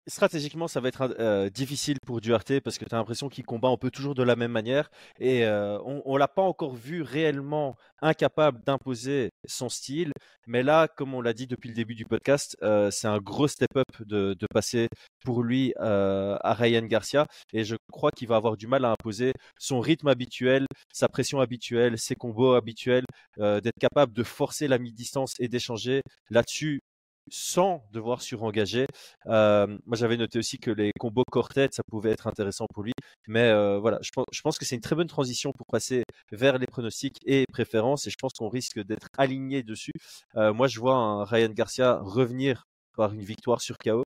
stratégiquement, 0.07 0.67
ça 0.67 0.79
va 0.79 0.87
être 0.87 1.15
euh, 1.19 1.49
difficile 1.49 1.97
pour 2.05 2.21
Duarte 2.21 2.59
parce 2.61 2.77
que 2.77 2.85
tu 2.85 2.95
as 2.95 2.97
l'impression 2.97 3.29
qu'il 3.29 3.45
combat 3.45 3.67
un 3.69 3.77
peu 3.77 3.91
toujours 3.91 4.15
de 4.15 4.23
la 4.23 4.35
même 4.35 4.51
manière 4.51 4.89
et 5.19 5.45
euh, 5.45 5.79
on 5.83 6.13
ne 6.13 6.19
l'a 6.19 6.27
pas 6.27 6.41
encore 6.41 6.75
vu 6.75 7.01
réellement 7.01 7.75
incapable 8.01 8.63
d'imposer 8.65 9.31
son 9.45 9.69
style. 9.69 10.11
Mais 10.47 10.63
là, 10.63 10.87
comme 10.87 11.13
on 11.13 11.21
l'a 11.21 11.33
dit 11.33 11.47
depuis 11.47 11.69
le 11.69 11.75
début 11.75 11.95
du 11.95 12.05
podcast, 12.05 12.57
euh, 12.63 12.89
c'est 12.91 13.07
un 13.07 13.19
gros 13.19 13.47
step-up 13.47 13.87
de, 13.99 14.35
de, 14.39 14.47
passer 14.53 14.87
pour 15.25 15.43
lui 15.43 15.73
à 15.77 16.53
Ryan 16.53 16.83
Garcia 16.83 17.27
et 17.53 17.63
je 17.65 17.75
crois 17.91 18.11
qu'il 18.11 18.27
va 18.27 18.37
avoir 18.37 18.55
du 18.55 18.65
mal 18.65 18.85
à 18.85 18.91
imposer 18.91 19.33
son 19.59 19.81
rythme 19.81 20.07
habituel, 20.07 20.65
sa 20.93 21.09
pression 21.09 21.41
habituelle, 21.41 21.97
ses 21.97 22.15
combos 22.15 22.53
habituels, 22.53 23.03
d'être 23.37 23.77
capable 23.79 24.13
de 24.13 24.23
forcer 24.23 24.67
la 24.67 24.77
mi-distance 24.79 25.33
et 25.39 25.49
d'échanger. 25.49 26.01
Là-dessus, 26.29 26.81
sans 27.29 27.83
devoir 27.91 28.21
surengager. 28.21 28.85
Moi, 29.25 29.77
j'avais 29.93 30.17
noté 30.17 30.39
aussi 30.39 30.57
que 30.57 30.71
les 30.71 30.91
combos 30.99 31.23
corps-tête, 31.31 31.73
ça 31.73 31.83
pouvait 31.89 32.11
être 32.11 32.27
intéressant 32.27 32.65
pour 32.73 32.83
lui. 32.83 32.93
Mais 33.27 33.51
voilà, 33.79 33.99
je 34.01 34.41
pense, 34.41 34.57
que 34.57 34.65
c'est 34.65 34.75
une 34.75 34.81
très 34.81 34.95
bonne 34.95 35.07
transition 35.07 35.51
pour 35.51 35.65
passer 35.67 36.03
vers 36.31 36.57
les 36.57 36.67
pronostics 36.67 37.17
et 37.25 37.45
préférences. 37.51 38.07
Et 38.07 38.09
je 38.09 38.17
pense 38.19 38.33
qu'on 38.33 38.49
risque 38.49 38.79
d'être 38.83 39.07
aligné 39.17 39.63
dessus. 39.63 39.93
Moi, 40.35 40.67
je 40.67 40.79
vois 40.79 41.25
Ryan 41.25 41.49
Garcia 41.49 41.99
revenir 42.01 42.63
par 42.95 43.13
une 43.13 43.21
victoire 43.21 43.61
sur 43.61 43.77
KO. 43.77 44.03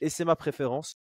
Et 0.00 0.10
c'est 0.10 0.24
ma 0.24 0.36
préférence. 0.36 0.94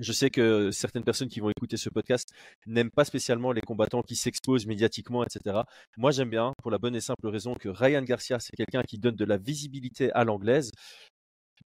Je 0.00 0.12
sais 0.12 0.28
que 0.30 0.70
certaines 0.72 1.04
personnes 1.04 1.28
qui 1.28 1.40
vont 1.40 1.50
écouter 1.50 1.76
ce 1.76 1.88
podcast 1.88 2.28
n'aiment 2.66 2.90
pas 2.90 3.04
spécialement 3.04 3.52
les 3.52 3.60
combattants 3.60 4.02
qui 4.02 4.16
s'exposent 4.16 4.66
médiatiquement, 4.66 5.24
etc. 5.24 5.62
Moi, 5.96 6.10
j'aime 6.10 6.30
bien 6.30 6.52
pour 6.62 6.70
la 6.70 6.78
bonne 6.78 6.96
et 6.96 7.00
simple 7.00 7.28
raison 7.28 7.54
que 7.54 7.68
Ryan 7.68 8.02
Garcia, 8.02 8.40
c'est 8.40 8.56
quelqu'un 8.56 8.82
qui 8.82 8.98
donne 8.98 9.14
de 9.14 9.24
la 9.24 9.36
visibilité 9.36 10.10
à 10.12 10.24
l'anglaise. 10.24 10.72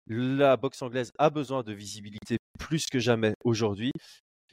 La 0.07 0.57
boxe 0.57 0.81
anglaise 0.81 1.11
a 1.17 1.29
besoin 1.29 1.63
de 1.63 1.73
visibilité 1.73 2.37
plus 2.59 2.85
que 2.85 2.99
jamais 2.99 3.33
aujourd'hui. 3.43 3.91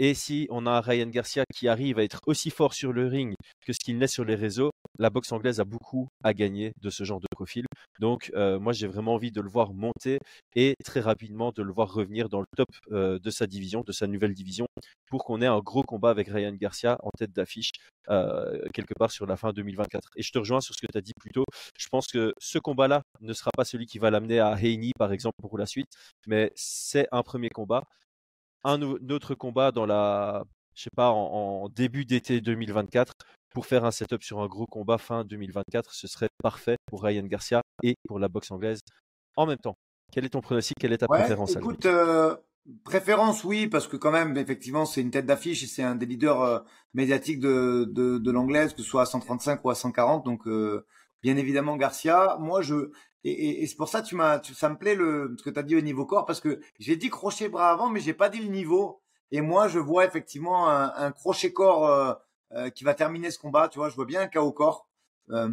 Et 0.00 0.14
si 0.14 0.46
on 0.50 0.66
a 0.66 0.80
Ryan 0.80 1.08
Garcia 1.08 1.44
qui 1.52 1.66
arrive 1.66 1.98
à 1.98 2.04
être 2.04 2.20
aussi 2.26 2.50
fort 2.50 2.72
sur 2.72 2.92
le 2.92 3.06
ring 3.06 3.34
que 3.66 3.72
ce 3.72 3.78
qu'il 3.78 3.98
n'est 3.98 4.06
sur 4.06 4.24
les 4.24 4.36
réseaux, 4.36 4.70
la 4.98 5.10
boxe 5.10 5.32
anglaise 5.32 5.58
a 5.58 5.64
beaucoup 5.64 6.08
à 6.22 6.34
gagner 6.34 6.72
de 6.80 6.90
ce 6.90 7.02
genre 7.02 7.20
de 7.20 7.26
profil. 7.30 7.64
Donc 8.00 8.30
euh, 8.34 8.60
moi 8.60 8.72
j'ai 8.72 8.86
vraiment 8.86 9.14
envie 9.14 9.32
de 9.32 9.40
le 9.40 9.48
voir 9.48 9.74
monter 9.74 10.18
et 10.54 10.74
très 10.84 11.00
rapidement 11.00 11.50
de 11.50 11.62
le 11.62 11.72
voir 11.72 11.92
revenir 11.92 12.28
dans 12.28 12.40
le 12.40 12.46
top 12.56 12.68
euh, 12.92 13.18
de 13.18 13.30
sa 13.30 13.46
division, 13.48 13.82
de 13.84 13.92
sa 13.92 14.06
nouvelle 14.06 14.34
division, 14.34 14.66
pour 15.08 15.24
qu'on 15.24 15.42
ait 15.42 15.46
un 15.46 15.58
gros 15.58 15.82
combat 15.82 16.10
avec 16.10 16.28
Ryan 16.28 16.54
Garcia 16.54 16.96
en 17.02 17.10
tête 17.18 17.32
d'affiche 17.32 17.70
euh, 18.08 18.68
quelque 18.72 18.94
part 18.94 19.10
sur 19.10 19.26
la 19.26 19.36
fin 19.36 19.52
2024. 19.52 20.10
Et 20.16 20.22
je 20.22 20.30
te 20.30 20.38
rejoins 20.38 20.60
sur 20.60 20.74
ce 20.74 20.80
que 20.80 20.86
tu 20.92 20.98
as 20.98 21.02
dit 21.02 21.14
plus 21.18 21.30
tôt. 21.30 21.44
Je 21.76 21.88
pense 21.88 22.06
que 22.06 22.32
ce 22.38 22.58
combat-là 22.58 23.02
ne 23.20 23.32
sera 23.32 23.50
pas 23.56 23.64
celui 23.64 23.86
qui 23.86 23.98
va 23.98 24.10
l'amener 24.10 24.38
à 24.38 24.56
Heini 24.60 24.92
par 24.96 25.12
exemple 25.12 25.36
pour 25.40 25.58
la 25.58 25.66
suite, 25.66 25.90
mais 26.26 26.52
c'est 26.54 27.08
un 27.10 27.22
premier 27.22 27.48
combat 27.48 27.82
un 28.64 28.82
autre 28.82 29.34
combat 29.34 29.72
dans 29.72 29.86
la, 29.86 30.44
je 30.74 30.84
sais 30.84 30.90
pas, 30.94 31.10
en, 31.10 31.68
début 31.68 32.04
d'été 32.04 32.40
2024 32.40 33.12
pour 33.50 33.66
faire 33.66 33.84
un 33.84 33.90
setup 33.90 34.22
sur 34.22 34.40
un 34.40 34.46
gros 34.46 34.66
combat 34.66 34.98
fin 34.98 35.24
2024, 35.24 35.92
ce 35.92 36.06
serait 36.06 36.28
parfait 36.42 36.76
pour 36.86 37.02
Ryan 37.02 37.24
Garcia 37.24 37.62
et 37.82 37.94
pour 38.06 38.18
la 38.18 38.28
boxe 38.28 38.50
anglaise 38.50 38.80
en 39.36 39.46
même 39.46 39.58
temps. 39.58 39.76
Quel 40.12 40.24
est 40.24 40.30
ton 40.30 40.40
pronostic? 40.40 40.76
Quelle 40.78 40.92
est 40.92 40.98
ta 40.98 41.06
préférence 41.06 41.56
Écoute, 41.56 41.86
euh, 41.86 42.36
préférence, 42.84 43.44
oui, 43.44 43.66
parce 43.66 43.86
que 43.86 43.96
quand 43.96 44.10
même, 44.10 44.36
effectivement, 44.36 44.84
c'est 44.84 45.00
une 45.00 45.10
tête 45.10 45.26
d'affiche 45.26 45.62
et 45.62 45.66
c'est 45.66 45.82
un 45.82 45.94
des 45.94 46.06
leaders 46.06 46.42
euh, 46.42 46.58
médiatiques 46.94 47.40
de, 47.40 47.84
de, 47.90 48.18
de 48.18 48.30
l'anglaise, 48.30 48.72
que 48.72 48.82
ce 48.82 48.88
soit 48.88 49.02
à 49.02 49.06
135 49.06 49.64
ou 49.64 49.70
à 49.70 49.74
140. 49.74 50.24
Donc, 50.24 50.46
euh, 50.46 50.86
bien 51.22 51.36
évidemment, 51.36 51.76
Garcia. 51.76 52.36
Moi, 52.40 52.62
je 52.62 52.90
et, 53.24 53.62
et, 53.62 53.66
c'est 53.66 53.76
pour 53.76 53.88
ça 53.88 54.02
tu 54.02 54.14
m'as, 54.14 54.40
ça 54.42 54.68
me 54.68 54.76
plaît 54.76 54.94
le 54.94 55.34
ce 55.38 55.42
que 55.42 55.50
tu 55.50 55.58
as 55.58 55.62
dit 55.62 55.76
au 55.76 55.80
niveau 55.80 56.06
corps 56.06 56.24
parce 56.24 56.40
que 56.40 56.60
j'ai 56.78 56.96
dit 56.96 57.10
crochet 57.10 57.48
bras 57.48 57.70
avant, 57.70 57.88
mais 57.90 58.00
j'ai 58.00 58.14
pas 58.14 58.28
dit 58.28 58.40
le 58.40 58.48
niveau. 58.48 59.02
Et 59.30 59.40
moi, 59.40 59.68
je 59.68 59.78
vois 59.78 60.04
effectivement 60.04 60.68
un, 60.70 60.92
un 60.96 61.12
crochet 61.12 61.52
corps 61.52 61.86
euh, 61.88 62.14
euh, 62.52 62.70
qui 62.70 62.84
va 62.84 62.94
terminer 62.94 63.30
ce 63.30 63.38
combat. 63.38 63.68
Tu 63.68 63.78
vois, 63.78 63.88
je 63.88 63.94
vois 63.94 64.06
bien 64.06 64.22
un 64.22 64.28
KO 64.28 64.52
corps. 64.52 64.88
Euh, 65.30 65.50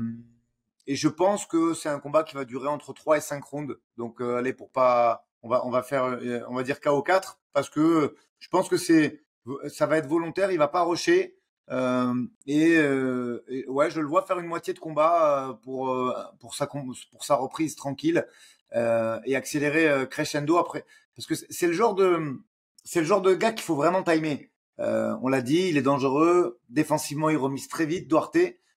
et 0.87 0.95
je 0.95 1.07
pense 1.07 1.45
que 1.45 1.73
c'est 1.73 1.89
un 1.89 1.99
combat 1.99 2.23
qui 2.23 2.35
va 2.35 2.45
durer 2.45 2.67
entre 2.67 2.93
3 2.93 3.17
et 3.17 3.21
5 3.21 3.43
rounds. 3.43 3.75
Donc, 3.97 4.21
allez, 4.21 4.53
pour 4.53 4.71
pas, 4.71 5.27
on 5.41 5.49
va, 5.49 5.65
on 5.65 5.71
va 5.71 5.83
faire, 5.83 6.19
on 6.47 6.55
va 6.55 6.63
dire 6.63 6.79
KO 6.79 7.01
4 7.01 7.39
parce 7.53 7.69
que 7.69 8.15
je 8.39 8.47
pense 8.49 8.69
que 8.69 8.77
c'est, 8.77 9.23
ça 9.67 9.87
va 9.87 9.97
être 9.97 10.07
volontaire. 10.07 10.51
Il 10.51 10.59
va 10.59 10.67
pas 10.67 10.83
rusher. 10.83 11.37
Euh, 11.71 12.13
et, 12.45 12.77
euh, 12.77 13.43
et, 13.47 13.67
ouais, 13.67 13.89
je 13.89 13.99
le 13.99 14.07
vois 14.07 14.21
faire 14.25 14.39
une 14.39 14.45
moitié 14.47 14.73
de 14.73 14.79
combat 14.79 15.49
euh, 15.49 15.53
pour 15.53 15.91
euh, 15.91 16.13
pour 16.39 16.53
sa 16.53 16.67
pour 16.67 17.23
sa 17.23 17.35
reprise 17.35 17.75
tranquille 17.75 18.27
euh, 18.75 19.19
et 19.25 19.35
accélérer 19.35 20.07
crescendo 20.09 20.57
après, 20.57 20.85
parce 21.15 21.25
que 21.27 21.33
c'est 21.35 21.67
le 21.67 21.73
genre 21.73 21.95
de 21.95 22.39
c'est 22.83 22.99
le 22.99 23.05
genre 23.05 23.21
de 23.21 23.33
gars 23.33 23.51
qu'il 23.51 23.63
faut 23.63 23.75
vraiment 23.75 24.03
timer. 24.03 24.51
on 24.77 25.27
l'a 25.27 25.41
dit, 25.41 25.69
il 25.69 25.77
est 25.77 25.81
dangereux. 25.81 26.59
Défensivement, 26.69 27.29
il 27.29 27.37
remise 27.37 27.67
très 27.67 27.85
vite, 27.85 28.07
Duarte. 28.07 28.37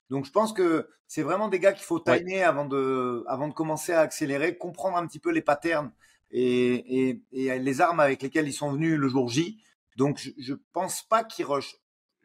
Donc 0.10 0.26
je 0.26 0.32
pense 0.32 0.54
que 0.54 0.88
c'est 1.08 1.24
vraiment 1.24 1.50
des 1.50 1.60
gars 1.60 1.74
qu'il 1.74 1.86
faut 1.86 2.00
timer 2.00 2.44
avant 2.44 2.66
de 2.66 3.26
avant 3.28 3.50
de 3.50 3.54
commencer 3.54 3.92
à 3.92 4.00
accélérer, 4.02 4.58
comprendre 4.58 4.98
un 4.98 5.06
petit 5.08 5.20
peu 5.20 5.32
les 5.32 5.42
patterns 5.42 5.92
et, 6.32 7.10
et, 7.10 7.22
et 7.34 7.60
les 7.60 7.82
armes 7.82 8.00
avec 8.00 8.22
lesquelles 8.22 8.48
ils 8.48 8.54
sont 8.54 8.72
venus 8.72 8.98
le 8.98 9.10
jour 9.10 9.28
J. 9.28 9.60
Donc 9.98 10.20
je, 10.20 10.32
je 10.38 10.54
pense 10.72 11.04
pas 11.04 11.24
qu'il 11.26 11.46
rush 11.46 11.76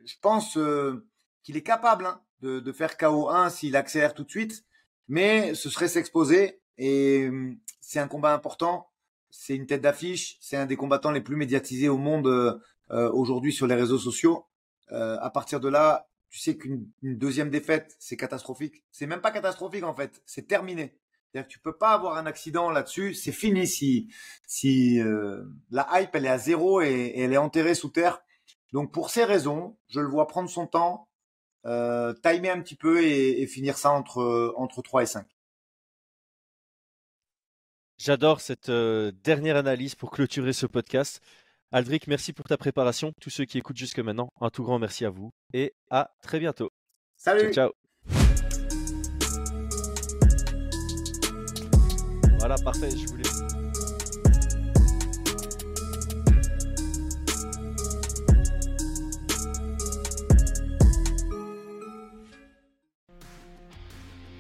je 0.04 0.14
pense 0.20 0.56
euh, 0.56 1.06
qu'il 1.42 1.56
est 1.56 1.62
capable 1.62 2.06
hein, 2.06 2.20
de, 2.40 2.60
de, 2.60 2.72
faire 2.72 2.92
KO1 2.92 3.50
s'il 3.50 3.76
accélère 3.76 4.14
tout 4.14 4.24
de 4.24 4.30
suite, 4.30 4.64
mais 5.08 5.54
ce 5.54 5.70
serait 5.70 5.88
s'exposer 5.88 6.60
et 6.78 7.22
euh, 7.24 7.54
c'est 7.80 7.98
un 7.98 8.08
combat 8.08 8.32
important. 8.34 8.88
C'est 9.30 9.56
une 9.56 9.66
tête 9.66 9.80
d'affiche, 9.80 10.36
c'est 10.40 10.56
un 10.56 10.66
des 10.66 10.76
combattants 10.76 11.10
les 11.10 11.22
plus 11.22 11.36
médiatisés 11.36 11.88
au 11.88 11.96
monde 11.96 12.26
euh, 12.26 13.10
aujourd'hui 13.12 13.52
sur 13.52 13.66
les 13.66 13.74
réseaux 13.74 13.98
sociaux. 13.98 14.46
à 14.90 15.30
partir 15.30 15.58
de 15.58 15.70
là, 15.70 16.06
tu 16.28 16.38
sais 16.38 16.56
qu'une 16.56 16.90
deuxième 17.02 17.48
défaite, 17.48 17.96
c'est 17.98 18.18
catastrophique. 18.18 18.84
C'est 18.90 19.06
même 19.06 19.22
pas 19.22 19.30
catastrophique 19.30 19.84
en 19.84 19.94
fait, 19.94 20.22
c'est 20.26 20.46
terminé. 20.46 20.98
C'est-à-dire 21.24 21.48
que 21.48 21.52
tu 21.52 21.60
peux 21.60 21.76
pas 21.76 21.92
avoir 21.92 22.18
un 22.18 22.26
accident 22.26 22.70
là-dessus, 22.70 23.14
c'est 23.14 23.32
fini 23.32 23.66
si 23.66 24.12
si 24.46 25.00
la 25.70 25.88
hype 25.94 26.14
elle 26.14 26.26
est 26.26 26.28
à 26.28 26.36
zéro 26.36 26.82
et 26.82 27.14
elle 27.16 27.32
est 27.32 27.38
enterrée 27.38 27.74
sous 27.74 27.88
terre 27.88 28.22
donc 28.72 28.92
pour 28.92 29.10
ces 29.10 29.24
raisons, 29.24 29.76
je 29.88 30.00
le 30.00 30.08
vois 30.08 30.26
prendre 30.26 30.48
son 30.48 30.66
temps, 30.66 31.08
euh, 31.66 32.14
timer 32.22 32.50
un 32.50 32.60
petit 32.60 32.76
peu 32.76 33.04
et, 33.04 33.46
finir 33.46 33.76
ça 33.76 33.92
entre, 33.92 34.54
entre 34.56 34.82
3 34.82 35.02
et 35.02 35.06
5. 35.06 35.26
J'adore 37.98 38.40
cette 38.40 38.68
euh, 38.68 39.12
dernière 39.22 39.56
analyse 39.56 39.94
pour 39.94 40.10
clôturer 40.10 40.52
ce 40.52 40.66
podcast. 40.66 41.20
Aldric, 41.70 42.06
merci 42.08 42.32
pour 42.32 42.46
ta 42.46 42.56
préparation. 42.56 43.12
Tous 43.20 43.30
ceux 43.30 43.44
qui 43.44 43.58
écoutent 43.58 43.76
jusque 43.76 44.00
maintenant, 44.00 44.32
un 44.40 44.50
tout 44.50 44.64
grand 44.64 44.78
merci 44.78 45.04
à 45.04 45.10
vous 45.10 45.30
et 45.52 45.72
à 45.88 46.10
très 46.20 46.40
bientôt. 46.40 46.70
Salut. 47.16 47.52
ciao. 47.52 47.70
Voilà, 52.38 52.56
parfait. 52.64 52.90
Je 52.90 53.06
voulais. 53.06 53.61